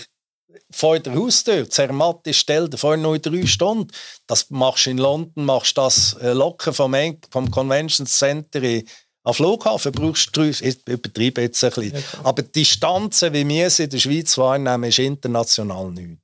vor 0.71 0.99
der 0.99 1.15
Haustür, 1.15 1.69
Zermatt 1.69 2.27
ist 2.27 2.39
stellt 2.39 2.79
vor 2.79 2.97
nur 2.97 3.19
drei 3.19 3.47
Stunden. 3.47 3.91
Das 4.27 4.51
machst 4.51 4.87
du 4.87 4.91
in 4.91 4.99
London, 4.99 5.45
machst 5.45 5.79
das 5.79 6.15
äh, 6.15 6.33
locker 6.33 6.73
vom, 6.73 6.95
vom 7.31 7.51
Convention 7.51 8.07
Center 8.07 8.63
in, 8.63 8.87
am 9.29 9.35
Flughafen. 9.35 9.93
Brauchst 9.93 10.35
du 10.37 10.41
drei, 10.41 10.49
ich 10.49 10.87
übertreibe 10.87 11.43
jetzt 11.43 11.63
ein 11.63 11.71
bisschen. 11.71 12.05
Aber 12.25 12.43
die 12.43 12.53
Distanzen, 12.53 13.33
wie 13.33 13.47
wir 13.47 13.69
sie 13.71 13.85
in 13.85 13.91
der 13.91 13.99
Schweiz 13.99 14.39
wahrnehmen, 14.39 14.85
ist 14.85 14.99
international 14.99 15.91
nichts. 15.91 16.23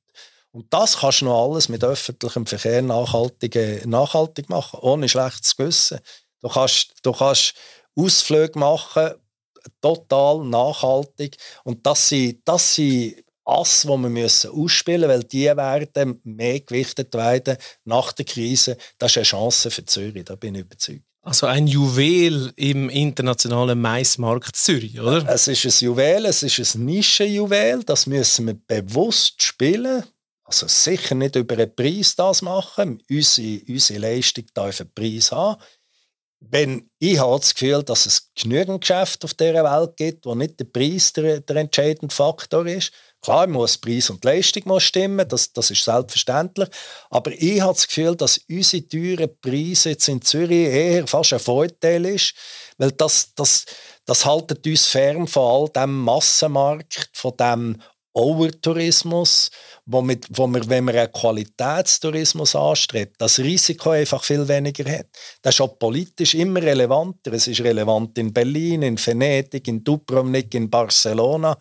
Und 0.53 0.73
das 0.73 0.99
kannst 0.99 1.21
du 1.21 1.27
noch 1.27 1.45
alles 1.45 1.69
mit 1.69 1.83
öffentlichem 1.83 2.47
Verkehr 2.47 2.81
nachhaltig, 2.81 3.85
nachhaltig 3.87 4.49
machen, 4.49 4.79
ohne 4.81 5.09
schlechtes 5.09 5.57
Gewissen. 5.57 5.99
Du 6.41 6.49
kannst, 6.49 6.93
du 7.03 7.13
kannst 7.13 7.55
Ausflüge 7.97 8.59
machen, 8.59 9.15
total 9.83 10.45
nachhaltig. 10.45 11.37
Und 11.65 11.85
das 11.85 12.09
sind, 12.09 12.41
das 12.45 12.77
sind 12.77 13.17
Ass, 13.45 13.83
die 13.83 13.89
wir 13.89 13.99
müssen 13.99 14.51
ausspielen 14.51 15.09
müssen, 15.09 15.11
weil 15.11 15.25
die 15.25 15.45
werden 15.45 16.21
mehr 16.25 16.61
gewichtet 16.61 17.13
werden 17.15 17.59
nach 17.85 18.13
der 18.13 18.25
Krise. 18.25 18.79
Das 18.97 19.11
ist 19.11 19.19
eine 19.19 19.25
Chance 19.25 19.71
für 19.71 19.85
Zürich, 19.85 20.25
da 20.25 20.37
bin 20.37 20.55
ich 20.55 20.63
überzeugt. 20.63 21.14
Also 21.25 21.47
ein 21.47 21.67
Juwel 21.67 22.53
im 22.57 22.91
internationalen 22.91 23.81
Maismarkt 23.81 24.57
Zürich, 24.57 25.01
oder? 25.01 25.27
Es 25.27 25.49
ist 25.49 25.65
ein 25.65 25.87
Juwel, 25.87 26.27
es 26.27 26.43
ist 26.43 26.75
ein 26.75 26.85
Nischenjuwel, 26.85 27.83
das 27.83 28.07
müssen 28.07 28.47
wir 28.47 28.55
bewusst 28.55 29.43
spielen. 29.43 30.05
Also 30.45 30.69
sicher 30.69 31.15
nicht 31.15 31.37
über 31.37 31.55
einen 31.55 31.75
Preis 31.75 32.15
das 32.15 32.43
machen. 32.43 33.03
Unsere, 33.09 33.63
unsere 33.67 34.01
Leistung 34.01 34.45
darf 34.53 34.83
einen 34.83 34.93
Preis 34.93 35.33
haben. 35.33 35.63
Wenn, 36.41 36.91
ich 36.99 37.19
habe 37.19 37.41
das 37.41 37.55
Gefühl, 37.55 37.83
dass 37.83 38.05
es 38.05 38.31
genügend 38.35 38.83
Geschäfte 38.83 39.25
auf 39.25 39.33
dieser 39.33 39.65
Welt 39.65 39.97
gibt, 39.97 40.27
wo 40.27 40.35
nicht 40.35 40.61
der 40.61 40.67
Preis 40.67 41.15
der, 41.15 41.41
der 41.41 41.57
entscheidende 41.57 42.15
Faktor 42.15 42.67
ist. 42.67 42.93
Klar, 43.25 43.47
muss 43.47 43.79
Preis 43.79 44.11
und 44.11 44.23
Leistung 44.23 44.65
muss 44.67 44.83
stimmen, 44.83 45.27
das, 45.27 45.51
das 45.51 45.71
ist 45.71 45.83
selbstverständlich. 45.83 46.69
Aber 47.09 47.33
ich 47.33 47.59
habe 47.63 47.73
das 47.73 47.87
Gefühl, 47.87 48.15
dass 48.15 48.39
unsere 48.51 48.87
teuren 48.87 49.31
Preise 49.41 49.91
jetzt 49.91 50.09
in 50.09 50.21
Zürich 50.21 50.69
eher 50.69 51.07
fast 51.07 51.33
ein 51.33 51.39
Vorteil 51.39 52.05
ist, 52.05 52.35
weil 52.77 52.93
das, 52.93 53.33
das, 53.35 53.65
das 54.05 54.27
haltet 54.27 54.67
uns 54.67 54.87
fern 54.89 55.27
von 55.27 55.43
all 55.43 55.69
dem 55.71 56.01
Massenmarkt, 56.03 57.09
von 57.15 57.35
dem 57.39 57.81
Overtourismus, 58.13 59.51
wo, 59.87 60.03
mit, 60.03 60.27
wo 60.31 60.47
man, 60.47 60.69
wenn 60.69 60.85
man 60.85 60.95
einen 60.95 61.11
Qualitätstourismus 61.11 62.55
anstrebt, 62.55 63.17
das 63.19 63.39
Risiko 63.39 63.91
einfach 63.91 64.23
viel 64.23 64.47
weniger 64.47 64.99
hat. 64.99 65.07
Das 65.41 65.55
ist 65.55 65.63
auch 65.63 65.79
politisch 65.79 66.35
immer 66.35 66.61
relevanter. 66.61 67.33
Es 67.33 67.49
ist 67.49 67.63
relevant 67.63 68.19
in 68.19 68.35
Berlin, 68.35 68.83
in 68.83 68.99
Venedig, 68.99 69.67
in 69.67 69.83
Dubrovnik, 69.83 70.55
in 70.55 70.69
Barcelona. 70.69 71.59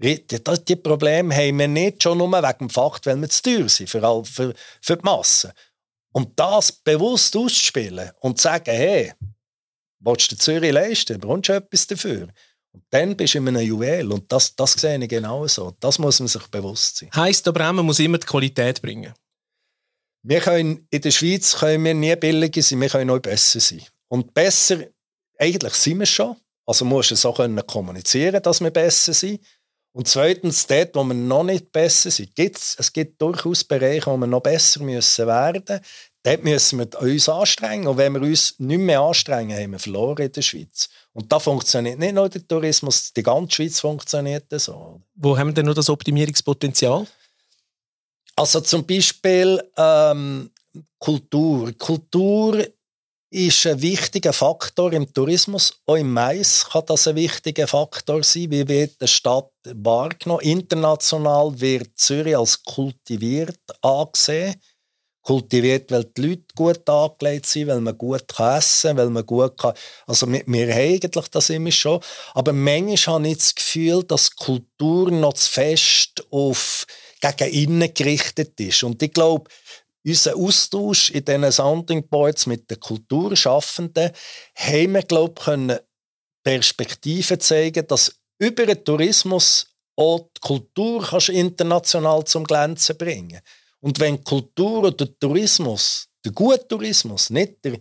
Die 0.00 0.76
Probleme 0.76 1.34
haben 1.34 1.58
wir 1.58 1.68
nicht 1.68 2.02
schon 2.02 2.18
nur 2.18 2.30
wegen 2.30 2.58
dem 2.58 2.70
Fakt, 2.70 3.06
weil 3.06 3.20
wir 3.20 3.28
zu 3.28 3.42
teuer 3.42 3.68
sind, 3.68 3.90
vor 3.90 4.02
allem 4.02 4.24
für, 4.24 4.54
für 4.80 4.96
die 4.96 5.04
Masse. 5.04 5.52
Und 6.12 6.38
das 6.38 6.72
bewusst 6.72 7.36
auszuspielen 7.36 8.10
und 8.20 8.38
zu 8.38 8.44
sagen, 8.44 8.74
hey, 8.74 9.12
willst 10.00 10.32
du 10.32 10.36
Zürich 10.36 10.72
leisten, 10.72 11.20
brauchst 11.20 11.48
du 11.48 11.52
etwas 11.52 11.86
dafür. 11.86 12.28
Und 12.72 12.84
dann 12.90 13.16
bist 13.16 13.34
du 13.34 13.38
in 13.38 13.48
einem 13.48 13.62
Juwel. 13.62 14.12
Und 14.12 14.30
das, 14.32 14.54
das 14.54 14.72
sehe 14.72 14.98
ich 14.98 15.08
genau 15.08 15.46
so. 15.46 15.74
Das 15.80 15.98
muss 15.98 16.20
man 16.20 16.28
sich 16.28 16.46
bewusst 16.48 16.98
sein. 16.98 17.10
Heißt 17.14 17.46
aber 17.48 17.68
auch, 17.68 17.72
man 17.72 17.84
muss 17.84 17.98
immer 17.98 18.18
die 18.18 18.26
Qualität 18.26 18.80
bringen? 18.80 19.12
Wir 20.22 20.40
können, 20.40 20.86
in 20.90 21.00
der 21.00 21.10
Schweiz 21.10 21.56
können 21.56 21.84
wir 21.84 21.94
nie 21.94 22.14
billiger 22.16 22.62
sein, 22.62 22.80
wir 22.80 22.88
können 22.88 23.06
noch 23.06 23.20
besser 23.20 23.58
sein. 23.58 23.82
Und 24.08 24.34
besser, 24.34 24.84
eigentlich 25.38 25.74
sind 25.74 25.98
wir 25.98 26.06
schon. 26.06 26.36
Also 26.66 26.84
musst 26.84 27.10
du 27.10 27.16
so 27.16 27.32
können 27.32 27.66
kommunizieren, 27.66 28.42
dass 28.42 28.60
wir 28.60 28.70
besser 28.70 29.12
sind. 29.12 29.40
Und 29.92 30.06
zweitens, 30.06 30.66
dort, 30.66 30.94
wo 30.94 31.02
wir 31.02 31.14
noch 31.14 31.42
nicht 31.42 31.72
besser 31.72 32.10
sind, 32.10 32.34
gibt's, 32.36 32.76
es 32.78 32.92
gibt 32.92 33.20
durchaus 33.20 33.64
Bereiche, 33.64 34.06
wo 34.06 34.16
wir 34.16 34.26
noch 34.26 34.40
besser 34.40 34.82
müssen 34.82 35.26
werden 35.26 35.80
Dort 36.22 36.44
müssen 36.44 36.78
wir 36.78 37.00
uns 37.00 37.28
anstrengen. 37.28 37.86
Und 37.86 37.96
wenn 37.96 38.12
wir 38.12 38.20
uns 38.20 38.54
nicht 38.58 38.78
mehr 38.78 39.00
anstrengen, 39.00 39.56
haben 39.56 39.72
wir 39.72 39.78
verloren 39.78 40.26
in 40.26 40.32
der 40.32 40.42
Schweiz. 40.42 40.90
Und 41.14 41.32
da 41.32 41.38
funktioniert 41.38 41.98
nicht 41.98 42.14
nur 42.14 42.28
der 42.28 42.46
Tourismus, 42.46 43.12
die 43.12 43.22
ganze 43.22 43.54
Schweiz 43.56 43.80
funktioniert 43.80 44.44
so. 44.60 45.00
Wo 45.14 45.38
haben 45.38 45.48
wir 45.48 45.54
denn 45.54 45.66
noch 45.66 45.74
das 45.74 45.88
Optimierungspotenzial? 45.88 47.06
Also 48.36 48.60
zum 48.60 48.86
Beispiel 48.86 49.62
ähm, 49.76 50.50
Kultur. 50.98 51.72
Kultur 51.78 52.66
ist 53.30 53.64
ein 53.66 53.80
wichtiger 53.80 54.32
Faktor 54.32 54.92
im 54.92 55.12
Tourismus. 55.12 55.80
Auch 55.86 55.94
im 55.94 56.12
Mais 56.12 56.66
kann 56.68 56.84
das 56.86 57.06
ein 57.06 57.14
wichtiger 57.14 57.68
Faktor 57.68 58.24
sein. 58.24 58.50
Wie 58.50 58.66
wird 58.66 59.00
die 59.00 59.06
Stadt 59.06 59.52
wahrgenommen? 59.64 60.42
International 60.42 61.58
wird 61.60 61.96
Zürich 61.96 62.36
als 62.36 62.62
kultiviert 62.64 63.60
angesehen. 63.82 64.56
Kultiviert, 65.22 65.92
weil 65.92 66.04
die 66.04 66.22
Leute 66.22 66.44
gut 66.56 66.88
angelegt 66.88 67.46
sind, 67.46 67.68
weil 67.68 67.80
man 67.80 67.96
gut 67.96 68.24
essen 68.38 68.88
kann, 68.88 68.96
weil 68.96 69.10
man 69.10 69.26
gut 69.26 69.56
kann. 69.56 69.74
Also 70.06 70.26
wir, 70.26 70.42
wir 70.46 70.74
haben 70.74 70.80
eigentlich 70.80 71.28
das 71.28 71.50
immer 71.50 71.70
schon. 71.70 72.00
Aber 72.34 72.52
manchmal 72.52 73.16
habe 73.16 73.28
ich 73.28 73.38
das 73.38 73.54
Gefühl, 73.54 74.02
dass 74.02 74.34
Kultur 74.34 75.10
noch 75.12 75.34
zu 75.34 75.50
fest 75.50 76.26
auf 76.30 76.86
gegen 77.20 77.52
innen 77.52 77.94
gerichtet 77.94 78.58
ist. 78.58 78.82
Und 78.82 79.02
ich 79.02 79.12
glaube, 79.12 79.50
unser 80.06 80.36
Austausch 80.36 81.10
in 81.10 81.24
diesen 81.24 81.52
Sounding 81.52 82.08
Boards 82.08 82.46
mit 82.46 82.70
den 82.70 82.80
Kulturschaffenden 82.80 84.10
haben 84.54 84.92
wir, 84.92 85.02
glaube 85.02 85.34
ich, 85.38 85.44
können 85.44 85.78
Perspektiven 86.42 87.38
zeigen, 87.40 87.86
dass 87.86 88.14
über 88.38 88.66
den 88.66 88.82
Tourismus 88.84 89.66
auch 89.96 90.30
die 90.36 90.40
Kultur 90.40 91.06
kannst 91.06 91.28
international 91.28 92.24
zum 92.24 92.44
Glänzen 92.44 92.96
bringen. 92.96 93.40
Und 93.80 94.00
wenn 94.00 94.24
Kultur 94.24 94.84
oder 94.84 95.18
Tourismus, 95.18 96.08
der 96.24 96.32
gute 96.32 96.66
Tourismus, 96.66 97.30
nicht 97.30 97.64
der 97.64 97.78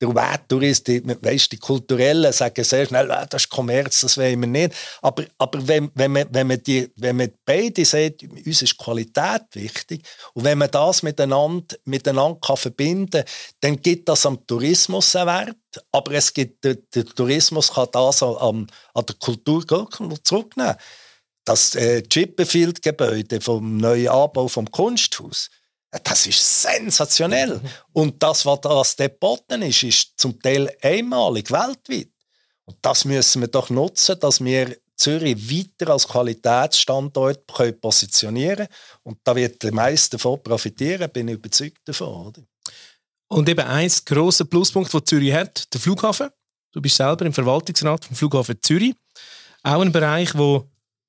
der 0.00 0.14
Werttourist, 0.14 0.88
die, 0.88 1.02
die 1.02 1.58
Kulturellen 1.58 2.32
sagen 2.32 2.64
sehr 2.64 2.86
schnell, 2.86 3.10
ah, 3.10 3.26
das 3.26 3.44
ist 3.44 3.50
Kommerz, 3.50 4.00
das 4.00 4.18
wollen 4.18 4.40
wir 4.40 4.48
nicht. 4.48 4.74
Aber, 5.02 5.24
aber 5.38 5.66
wenn, 5.66 5.90
wenn, 5.94 6.12
man, 6.12 6.26
wenn, 6.30 6.46
man 6.46 6.62
die, 6.62 6.90
wenn 6.96 7.16
man 7.16 7.30
beide 7.44 7.84
sagt, 7.84 8.22
uns 8.22 8.62
ist 8.62 8.76
Qualität 8.76 9.42
wichtig, 9.52 10.04
und 10.34 10.44
wenn 10.44 10.58
man 10.58 10.70
das 10.70 11.02
miteinander, 11.02 11.76
miteinander 11.84 12.38
kann 12.40 12.56
verbinden 12.56 13.10
kann, 13.10 13.24
dann 13.60 13.80
gibt 13.80 14.08
das 14.08 14.26
am 14.26 14.44
Tourismus 14.46 15.14
einen 15.14 15.28
Wert, 15.28 15.56
aber 15.92 16.12
es 16.12 16.32
gibt, 16.32 16.64
der, 16.64 16.74
der 16.74 17.04
Tourismus 17.04 17.72
kann 17.72 17.88
das 17.92 18.22
an, 18.22 18.66
an 18.94 19.06
der 19.06 19.16
Kultur 19.16 19.64
zurücknehmen. 20.22 20.74
Das 21.44 21.74
äh, 21.74 22.02
Chipperfield-Gebäude 22.02 23.40
vom 23.40 23.76
neuen 23.76 24.08
Anbau 24.08 24.48
vom 24.48 24.70
Kunsthaus, 24.70 25.50
das 26.02 26.26
ist 26.26 26.62
sensationell. 26.62 27.60
Und 27.92 28.22
das, 28.22 28.44
was 28.46 28.60
das 28.60 28.96
geboten 28.96 29.62
ist, 29.62 29.82
ist 29.82 30.12
zum 30.16 30.40
Teil 30.40 30.70
einmalig 30.82 31.50
weltweit. 31.50 32.08
Und 32.64 32.76
das 32.82 33.04
müssen 33.04 33.42
wir 33.42 33.48
doch 33.48 33.70
nutzen, 33.70 34.18
dass 34.18 34.42
wir 34.42 34.76
Zürich 34.96 35.50
weiter 35.50 35.92
als 35.92 36.06
Qualitätsstandort 36.06 37.52
können 37.52 37.80
positionieren. 37.80 38.68
Und 39.02 39.18
da 39.24 39.34
wird 39.34 39.62
der 39.62 39.72
meiste 39.72 40.16
davon 40.16 40.42
profitieren, 40.42 41.10
bin 41.10 41.28
ich 41.28 41.34
überzeugt 41.34 41.80
davon. 41.84 42.28
Oder? 42.28 42.42
Und 43.28 43.48
eben 43.48 43.66
ein 43.66 43.90
grosser 44.04 44.44
Pluspunkt, 44.44 44.92
den 44.92 45.04
Zürich 45.04 45.32
hat, 45.32 45.72
der 45.72 45.80
Flughafen. 45.80 46.30
Du 46.72 46.80
bist 46.80 46.96
selber 46.96 47.26
im 47.26 47.32
Verwaltungsrat 47.32 48.04
vom 48.04 48.16
Flughafen 48.16 48.56
Zürich. 48.62 48.94
Auch 49.62 49.80
ein 49.80 49.92
Bereich, 49.92 50.32
der 50.32 50.64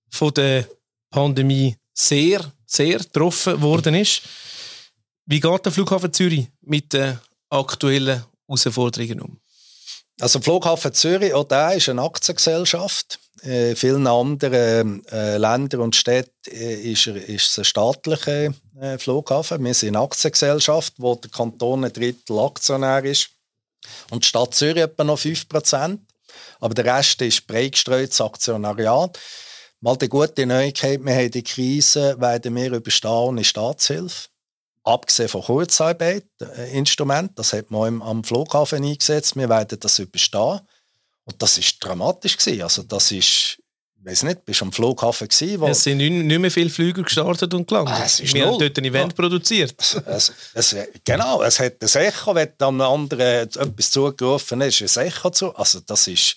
von 0.09 0.33
der 0.33 0.67
Pandemie 1.09 1.75
sehr, 1.93 2.51
sehr 2.65 2.99
getroffen 2.99 3.61
worden 3.61 3.95
ist. 3.95 4.21
Wie 5.27 5.39
geht 5.39 5.65
der 5.65 5.71
Flughafen 5.71 6.13
Zürich 6.13 6.49
mit 6.61 6.93
den 6.93 7.19
aktuellen 7.49 8.23
Herausforderungen 8.47 9.21
um? 9.21 9.39
Also 10.21 10.39
Flughafen 10.39 10.93
Zürich, 10.93 11.33
auch 11.33 11.45
der 11.45 11.73
ist 11.73 11.89
eine 11.89 12.03
Aktiengesellschaft. 12.03 13.19
In 13.41 13.51
äh, 13.51 13.75
vielen 13.75 14.05
anderen 14.05 15.03
äh, 15.07 15.37
Ländern 15.37 15.81
und 15.81 15.95
Städten 15.95 16.31
äh, 16.51 16.75
ist, 16.75 17.07
es 17.07 17.57
ein 17.57 17.65
staatlicher 17.65 18.53
Flughafen. 18.99 19.63
Wir 19.63 19.73
sind 19.73 19.95
eine 19.95 20.05
Aktiengesellschaft, 20.05 20.93
wo 20.97 21.15
der 21.15 21.31
Kanton 21.31 21.85
ein 21.85 21.93
Drittel 21.93 22.37
Aktionär 22.37 23.03
ist 23.03 23.29
und 24.11 24.23
die 24.23 24.27
Stadt 24.27 24.53
Zürich 24.53 24.83
etwa 24.83 25.03
noch 25.05 25.19
5%. 25.19 25.99
Aber 26.59 26.73
der 26.75 26.85
Rest 26.85 27.21
ist 27.23 27.47
breit 27.47 27.71
gestreutes 27.71 28.21
Aktionariat. 28.21 29.17
Mal 29.81 29.97
die 29.97 30.09
gute 30.09 30.45
Neuigkeit, 30.45 31.03
wir 31.03 31.15
haben 31.15 31.31
die 31.31 31.43
Krise, 31.43 32.19
werden 32.19 32.55
wir 32.55 32.71
überstehen 32.71 33.09
ohne 33.09 33.43
Staatshilfe 33.43 34.27
abgesehen 34.85 35.29
von 35.29 35.41
Kurzarbeit, 35.41 36.25
äh, 36.41 36.77
Instrument, 36.77 37.37
das 37.37 37.53
hat 37.53 37.71
man 37.71 38.01
am 38.01 38.23
Flughafen 38.23 38.83
eingesetzt, 38.83 39.35
wir 39.35 39.49
werden 39.49 39.79
das 39.79 39.99
überstehen. 39.99 40.61
Und 41.25 41.41
das 41.41 41.57
ist 41.57 41.83
dramatisch 41.83 42.37
gewesen. 42.37 42.61
Also 42.61 42.83
das 42.83 43.11
ist, 43.11 43.57
ich 43.97 44.05
weiß 44.05 44.23
nicht, 44.23 44.45
bist 44.45 44.61
am 44.61 44.71
Flughafen 44.71 45.27
gewesen, 45.27 45.59
wo 45.59 45.67
Es 45.67 45.83
sind 45.83 45.97
nicht, 45.97 46.39
mehr 46.39 46.51
viele 46.51 46.69
Flüge 46.69 47.01
gestartet 47.01 47.51
und 47.55 47.67
gelandet. 47.67 47.95
Ah, 47.97 48.03
es 48.05 48.19
ist 48.19 48.33
Wir 48.35 48.45
haben 48.45 48.59
dort 48.59 48.77
ein 48.77 48.85
Event 48.85 49.11
ja. 49.11 49.15
produziert. 49.15 49.75
Es, 50.05 50.31
es, 50.53 50.75
genau, 51.03 51.41
es 51.41 51.59
hat 51.59 51.81
ein 51.81 52.01
Echo, 52.03 52.35
wenn 52.35 52.49
am 52.59 52.79
anderen 52.79 53.49
etwas 53.49 53.89
zugerufen 53.89 54.61
ist, 54.61 54.97
ein 54.97 55.07
Echo 55.07 55.31
zu. 55.31 55.55
Also 55.55 55.79
das 55.79 56.07
ist, 56.07 56.35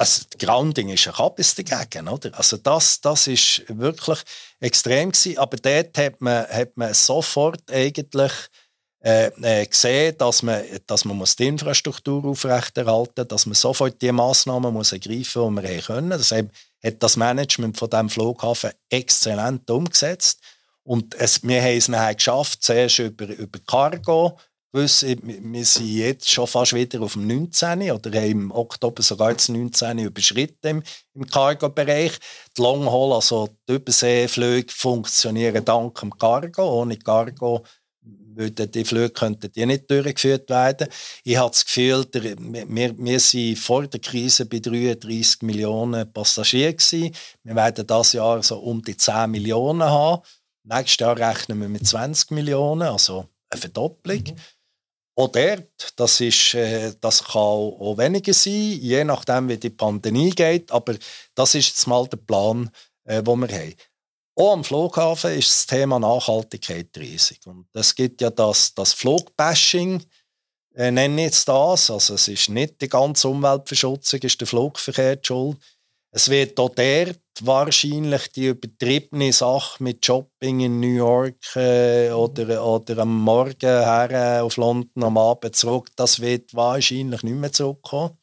also 0.00 0.22
Grounding 0.38 0.88
ist 0.88 1.06
ein 1.06 1.12
Kabis 1.12 1.54
dagegen, 1.54 2.08
oder? 2.08 2.30
Also 2.32 2.56
das, 2.56 3.02
das 3.02 3.26
wirklich 3.26 4.18
extrem 4.58 5.12
gewesen. 5.12 5.36
Aber 5.36 5.58
dort 5.58 5.98
hat 5.98 6.20
man, 6.22 6.46
hat 6.46 6.74
man 6.74 6.94
sofort 6.94 7.70
eigentlich 7.70 8.32
äh, 9.04 9.26
äh, 9.26 9.66
gesehen, 9.66 10.16
dass 10.16 10.42
man, 10.42 10.62
dass 10.86 11.04
man 11.04 11.18
muss 11.18 11.36
die 11.36 11.48
Infrastruktur 11.48 12.24
aufrechterhalten 12.24 13.20
muss, 13.20 13.28
dass 13.28 13.46
man 13.46 13.54
sofort 13.54 14.00
die 14.00 14.10
Massnahmen 14.10 14.72
muss 14.72 14.92
ergreifen 14.92 15.42
muss, 15.42 15.62
die 15.62 15.68
wir 15.68 15.76
haben 15.76 15.84
können. 15.84 16.10
Das 16.10 16.32
hat 16.32 17.02
das 17.02 17.16
Management 17.18 17.76
von 17.76 17.90
dem 17.90 18.08
Flughafen 18.08 18.70
exzellent 18.88 19.70
umgesetzt. 19.70 20.40
Und 20.82 21.14
es, 21.14 21.42
wir 21.42 21.60
haben 21.60 21.76
es 21.76 21.88
nachher 21.88 22.14
geschafft, 22.14 22.62
zuerst 22.62 23.00
über, 23.00 23.26
über 23.26 23.58
Cargo, 23.66 24.38
wir 24.72 24.88
sind 25.64 25.86
jetzt 25.88 26.30
schon 26.30 26.46
fast 26.46 26.74
wieder 26.74 27.02
auf 27.02 27.14
dem 27.14 27.26
19. 27.26 27.90
oder 27.90 28.20
haben 28.20 28.30
im 28.30 28.50
Oktober 28.52 29.02
sogar 29.02 29.34
das 29.34 29.48
19. 29.48 29.98
überschritten 29.98 30.66
im, 30.68 30.82
im 31.14 31.26
Cargo-Bereich. 31.26 32.12
Die 32.56 32.62
Longhaul, 32.62 33.14
also 33.14 33.48
die 33.68 33.74
Überseeflüge, 33.74 34.72
funktionieren 34.72 35.64
dank 35.64 35.98
dem 35.98 36.16
Cargo. 36.16 36.80
Ohne 36.80 36.96
Cargo 36.98 37.64
würden 38.02 38.70
die 38.70 38.84
Flüge 38.84 39.10
könnten 39.10 39.50
die 39.52 39.66
nicht 39.66 39.90
durchgeführt 39.90 40.48
werden. 40.50 40.88
Ich 41.24 41.36
habe 41.36 41.50
das 41.50 41.64
Gefühl, 41.64 42.04
der, 42.06 42.36
wir, 42.38 42.96
wir 42.96 43.20
sind 43.20 43.58
vor 43.58 43.86
der 43.86 44.00
Krise 44.00 44.46
bei 44.46 44.60
33 44.60 45.42
Millionen 45.42 46.10
Passagieren 46.12 46.76
gewesen. 46.76 47.14
Wir 47.42 47.56
werden 47.56 47.86
das 47.86 48.12
Jahr 48.12 48.42
so 48.42 48.58
um 48.58 48.82
die 48.82 48.96
10 48.96 49.30
Millionen 49.30 49.82
haben. 49.82 50.22
Nächstes 50.62 50.98
Jahr 50.98 51.18
rechnen 51.18 51.60
wir 51.60 51.68
mit 51.68 51.86
20 51.86 52.30
Millionen, 52.30 52.82
also 52.82 53.26
eine 53.50 53.60
Verdopplung. 53.60 54.18
Mhm. 54.18 54.36
Auch 55.20 55.28
dort, 55.28 55.92
das, 55.96 56.18
ist, 56.22 56.54
äh, 56.54 56.94
das 56.98 57.22
kann 57.22 57.34
auch 57.36 57.94
weniger 57.98 58.32
sein, 58.32 58.78
je 58.80 59.04
nachdem, 59.04 59.50
wie 59.50 59.58
die 59.58 59.68
Pandemie 59.68 60.30
geht. 60.30 60.72
Aber 60.72 60.94
das 61.34 61.54
ist 61.54 61.68
jetzt 61.68 61.86
mal 61.86 62.06
der 62.08 62.16
Plan, 62.16 62.70
äh, 63.04 63.22
den 63.22 63.40
wir 63.40 63.48
haben. 63.48 63.74
Auch 64.34 64.52
am 64.54 64.64
Flughafen 64.64 65.32
ist 65.34 65.50
das 65.50 65.66
Thema 65.66 65.98
Nachhaltigkeit 65.98 66.88
riesig. 66.96 67.46
Und 67.46 67.66
es 67.74 67.94
gibt 67.94 68.22
ja 68.22 68.30
das, 68.30 68.72
das 68.72 68.94
Flugbashing, 68.94 70.02
äh, 70.74 70.90
nenne 70.90 71.20
ich 71.20 71.26
jetzt 71.26 71.48
das. 71.48 71.90
Also 71.90 72.14
es 72.14 72.26
ist 72.26 72.48
nicht 72.48 72.80
die 72.80 72.88
ganze 72.88 73.28
Umweltverschutzung, 73.28 74.20
ist 74.20 74.40
der 74.40 74.46
Flugverkehr 74.46 75.16
die 75.16 75.26
schuld. 75.26 75.58
Es 76.12 76.28
wird 76.28 76.58
auch 76.58 76.70
dort 76.70 77.20
wahrscheinlich 77.42 78.32
die 78.32 78.46
übertriebene 78.46 79.32
Sache 79.32 79.82
mit 79.82 80.04
Shopping 80.04 80.60
in 80.60 80.80
New 80.80 80.88
York 80.88 81.36
äh, 81.54 82.10
oder, 82.10 82.66
oder 82.66 82.98
am 82.98 83.22
Morgen 83.22 83.54
her 83.60 84.08
äh, 84.10 84.40
auf 84.40 84.56
London, 84.56 85.04
am 85.04 85.16
Abend 85.16 85.54
zurück, 85.54 85.90
das 85.94 86.20
wird 86.20 86.52
wahrscheinlich 86.52 87.22
nicht 87.22 87.36
mehr 87.36 87.52
zurückkommen. 87.52 88.18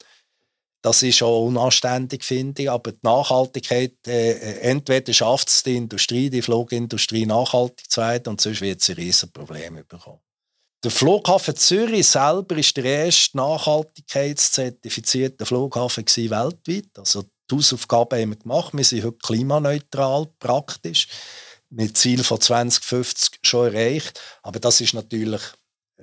Das 0.83 1.01
ist 1.03 1.23
auch 1.23 1.45
unanständig, 1.45 2.23
finde 2.23 2.61
ich. 2.61 2.71
Aber 2.71 2.91
die 2.91 2.99
Nachhaltigkeit, 3.01 3.95
äh, 4.07 4.31
äh, 4.31 4.59
entweder 4.61 5.11
schafft 5.11 5.49
es 5.49 5.63
die 5.63 5.75
Industrie, 5.75 6.29
die 6.29 6.41
Flugindustrie 6.41 7.25
nachhaltig 7.25 7.89
zu 7.89 7.99
werden, 8.01 8.29
und 8.29 8.39
sonst 8.41 8.61
wird 8.61 8.81
es 8.81 8.89
ein 8.89 8.95
Riesenproblem 8.95 9.83
bekommen. 9.87 10.21
Der 10.83 10.91
Flughafen 10.91 11.55
Zürich 11.55 12.07
selber 12.07 12.57
ist 12.57 12.77
der 12.77 12.85
erste 12.85 13.35
nachhaltigkeitszertifizierte 13.35 15.45
Flughafen 15.45 16.05
weltweit. 16.05 16.97
Also 16.97 17.23
die 17.49 17.55
Hausaufgaben 17.55 18.21
haben 18.21 18.29
wir 18.31 18.37
gemacht. 18.37 18.73
Wir 18.73 18.83
sind 18.83 19.03
heute 19.03 19.17
klimaneutral, 19.17 20.27
praktisch. 20.39 21.07
Mit 21.69 21.97
Ziel 21.97 22.23
von 22.23 22.39
2050 22.39 23.39
schon 23.43 23.73
erreicht. 23.73 24.21
Aber 24.41 24.59
das 24.59 24.79
ist 24.79 24.93
natürlich 24.93 25.41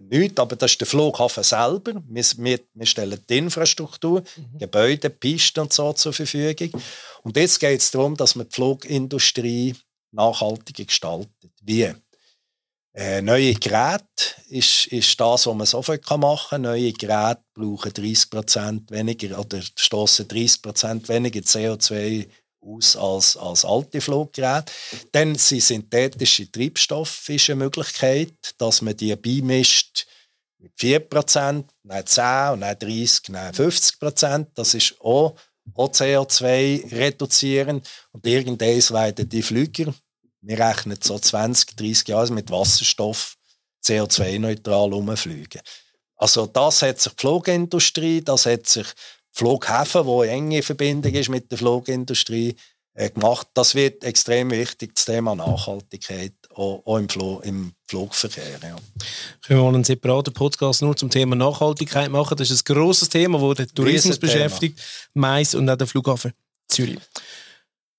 nichts, 0.00 0.38
aber 0.38 0.56
das 0.56 0.72
ist 0.72 0.80
der 0.80 0.86
Flughafen 0.86 1.42
selber. 1.42 2.02
Wir, 2.06 2.24
wir, 2.36 2.60
wir 2.74 2.86
stellen 2.86 3.20
die 3.28 3.38
Infrastruktur, 3.38 4.22
mhm. 4.36 4.58
Gebäude, 4.58 5.10
Pisten 5.10 5.60
und 5.60 5.72
so 5.72 5.92
zur 5.92 6.12
Verfügung. 6.12 6.82
Und 7.22 7.36
jetzt 7.36 7.60
geht 7.60 7.80
es 7.80 7.90
darum, 7.90 8.16
dass 8.16 8.34
man 8.34 8.48
die 8.48 8.54
Flugindustrie 8.54 9.74
nachhaltiger 10.10 10.84
gestaltet. 10.84 11.52
Wie? 11.62 11.92
Äh, 12.96 13.22
neue 13.22 13.54
Geräte 13.54 14.36
ist, 14.48 14.86
ist 14.86 15.18
das, 15.18 15.46
was 15.46 15.54
man 15.54 15.66
sofort 15.66 16.08
machen 16.10 16.48
kann. 16.50 16.62
Neue 16.62 16.92
Geräte 16.92 17.42
brauchen 17.52 17.92
30 17.92 18.30
weniger 18.88 19.40
oder 19.40 19.60
stoßen 19.60 20.28
30 20.28 21.08
weniger 21.08 21.40
CO2 21.40 22.28
aus 22.60 22.96
als, 22.96 23.36
als 23.36 23.64
alte 23.64 24.00
Fluggeräte. 24.00 24.72
Dann 25.10 25.34
sind 25.34 25.62
synthetische 25.62 26.50
Treibstoffe 26.50 27.28
ist 27.28 27.50
eine 27.50 27.64
Möglichkeit, 27.64 28.54
dass 28.58 28.80
man 28.80 28.96
die 28.96 29.14
beimischt 29.16 30.06
mit 30.58 30.72
4 30.76 31.00
dann 31.00 31.64
10 32.06 32.52
und 32.52 32.60
dann 32.60 32.78
30, 32.78 33.22
dann 33.22 33.54
50% 33.54 34.46
Das 34.54 34.72
ist 34.74 35.00
auch, 35.00 35.34
auch 35.74 35.90
CO2 35.90 36.92
reduzieren. 36.92 37.82
Und 38.12 38.24
irgendwann 38.24 38.94
werden 38.94 39.28
die 39.28 39.42
Flüger 39.42 39.92
wir 40.46 40.58
rechnen 40.58 40.98
so 41.00 41.18
20, 41.18 41.76
30 41.76 42.08
Jahre 42.08 42.32
mit 42.32 42.50
Wasserstoff 42.50 43.36
CO2-neutral 43.84 44.92
umfliegen. 44.92 45.60
Also 46.16 46.46
das 46.46 46.82
hat 46.82 47.00
sich 47.00 47.12
die 47.12 47.20
Flugindustrie, 47.20 48.22
das 48.22 48.46
hat 48.46 48.66
sich 48.66 48.86
die 48.86 49.38
Flughäfen, 49.38 50.06
wo 50.06 50.22
enge 50.22 50.62
Verbindung 50.62 51.12
ist 51.12 51.28
mit 51.28 51.50
der 51.50 51.58
Flugindustrie, 51.58 52.56
äh, 52.94 53.10
gemacht. 53.10 53.48
Das 53.54 53.74
wird 53.74 54.04
extrem 54.04 54.50
wichtig, 54.52 54.94
das 54.94 55.04
Thema 55.04 55.34
Nachhaltigkeit, 55.34 56.32
auch, 56.54 56.80
auch 56.84 56.96
im, 56.96 57.08
Flo 57.08 57.40
im, 57.40 57.72
Flugverkehr. 57.86 58.60
Ja. 58.62 58.76
Können 59.42 59.60
wir 59.60 59.62
mal 59.64 59.74
einen 59.74 59.84
separaten 59.84 60.32
Podcast 60.32 60.80
nur 60.80 60.96
zum 60.96 61.10
Thema 61.10 61.34
Nachhaltigkeit 61.34 62.10
machen? 62.10 62.36
Das 62.36 62.50
ist 62.50 62.68
ein 62.68 62.74
grosses 62.74 63.08
Thema, 63.08 63.38
das 63.40 63.66
den 63.66 63.74
Tourismus 63.74 64.18
beschäftigt, 64.18 64.80
Mais 65.12 65.54
und 65.54 65.68
auch 65.68 65.76
den 65.76 65.86
Flughafen 65.86 66.32
Zürich. 66.68 66.98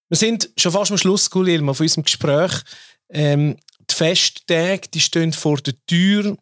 Wir 0.09 0.17
sind 0.17 0.49
schon 0.57 0.71
fast 0.71 0.91
am 0.91 0.97
Schluss, 0.97 1.29
Guillermo, 1.29 1.73
von 1.73 1.85
unserem 1.85 2.03
Gespräch. 2.03 2.61
Ähm, 3.09 3.57
die 3.89 3.93
Festtage 3.93 4.87
die 4.93 4.99
stehen 4.99 5.33
vor 5.33 5.57
der 5.57 5.73
Tür. 5.85 6.37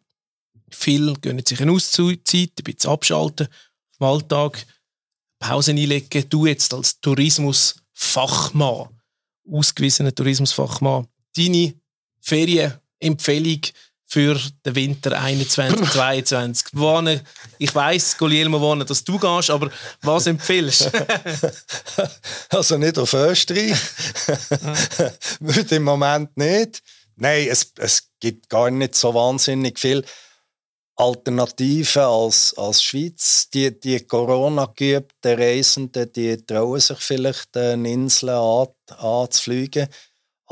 Viele 0.70 1.14
gönnen 1.14 1.44
sich 1.44 1.60
eine 1.60 1.72
Auszeit, 1.72 2.28
ein 2.32 2.64
bisschen 2.64 2.90
abschalten, 2.90 3.48
im 3.98 4.06
Alltag 4.06 4.66
Pause 5.38 5.70
einlegen. 5.70 6.28
Du 6.28 6.46
jetzt 6.46 6.74
als 6.74 7.00
Tourismusfachmann, 7.00 8.88
ausgewiesener 9.50 10.14
Tourismusfachmann, 10.14 11.06
deine 11.36 11.74
Ferienempfehlung 12.20 13.60
für 14.14 14.40
den 14.64 14.76
Winter 14.76 15.20
21, 15.20 15.90
22? 15.90 16.66
Wohnen, 16.74 17.20
ich 17.58 17.74
weiss, 17.74 18.16
Guglielmo, 18.16 18.60
wohnen, 18.60 18.86
dass 18.86 19.02
du 19.02 19.18
gehst, 19.18 19.50
aber 19.50 19.72
was 20.02 20.28
empfiehlst 20.28 20.88
Also 22.48 22.78
nicht 22.78 22.96
auf 22.96 23.12
Österreich. 23.12 23.74
Würde 25.40 25.74
im 25.74 25.82
Moment 25.82 26.36
nicht. 26.36 26.80
Nein, 27.16 27.48
es, 27.50 27.72
es 27.76 28.08
gibt 28.20 28.48
gar 28.48 28.70
nicht 28.70 28.94
so 28.94 29.12
wahnsinnig 29.12 29.80
viel 29.80 30.04
Alternativen 30.94 32.02
als, 32.02 32.54
als 32.56 32.84
Schweiz. 32.84 33.50
Die, 33.52 33.80
die 33.80 33.98
Corona-geübten 33.98 35.40
Reisenden, 35.40 36.12
die 36.12 36.36
trauen 36.36 36.78
sich 36.78 36.98
vielleicht 36.98 37.56
eine 37.56 37.90
Insel 37.90 38.28
an, 38.28 38.68
anzufliegen. 38.96 39.88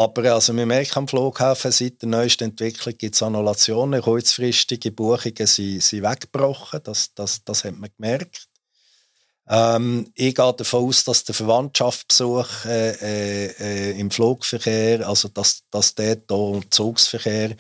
Aber 0.02 0.32
also 0.32 0.56
wir 0.56 0.66
merken 0.66 0.98
am 0.98 1.06
Flughafen, 1.08 1.70
seit 1.70 2.02
der 2.02 2.08
neuesten 2.08 2.44
Entwicklung 2.44 2.98
gibt 2.98 3.14
es 3.14 3.22
Annulationen, 3.22 4.02
kurzfristige 4.02 4.90
Buchungen 4.90 5.46
sind, 5.46 5.80
sind 5.80 6.02
weggebrochen, 6.02 6.80
das, 6.82 7.14
das, 7.14 7.44
das 7.44 7.62
hat 7.62 7.76
man 7.76 7.90
gemerkt. 7.96 8.48
Ähm, 9.48 10.10
ich 10.16 10.34
gehe 10.34 10.52
davon 10.54 10.88
aus, 10.88 11.04
dass 11.04 11.22
der 11.22 11.36
Verwandtschaftsbesuch 11.36 12.64
äh, 12.64 12.90
äh, 12.90 13.46
äh, 13.60 14.00
im 14.00 14.10
Flugverkehr, 14.10 15.06
also 15.06 15.28
dass, 15.28 15.62
dass 15.70 15.94
dort 15.94 16.28
im 16.30 16.68
Zugsverkehr, 16.68 17.54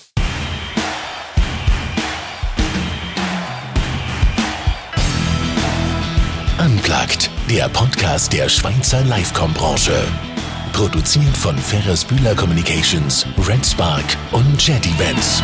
Unplugged, 6.59 7.29
der 7.49 7.69
Podcast 7.69 8.33
der 8.33 8.49
Schweizer 8.49 9.05
Livecom-Branche. 9.05 10.05
Produziert 10.73 11.37
von 11.37 11.57
Ferris 11.57 12.03
Bühler 12.03 12.35
Communications, 12.35 13.25
Red 13.47 13.65
Spark 13.65 14.05
und 14.31 14.61
Jet 14.65 14.85
Events. 14.85 15.41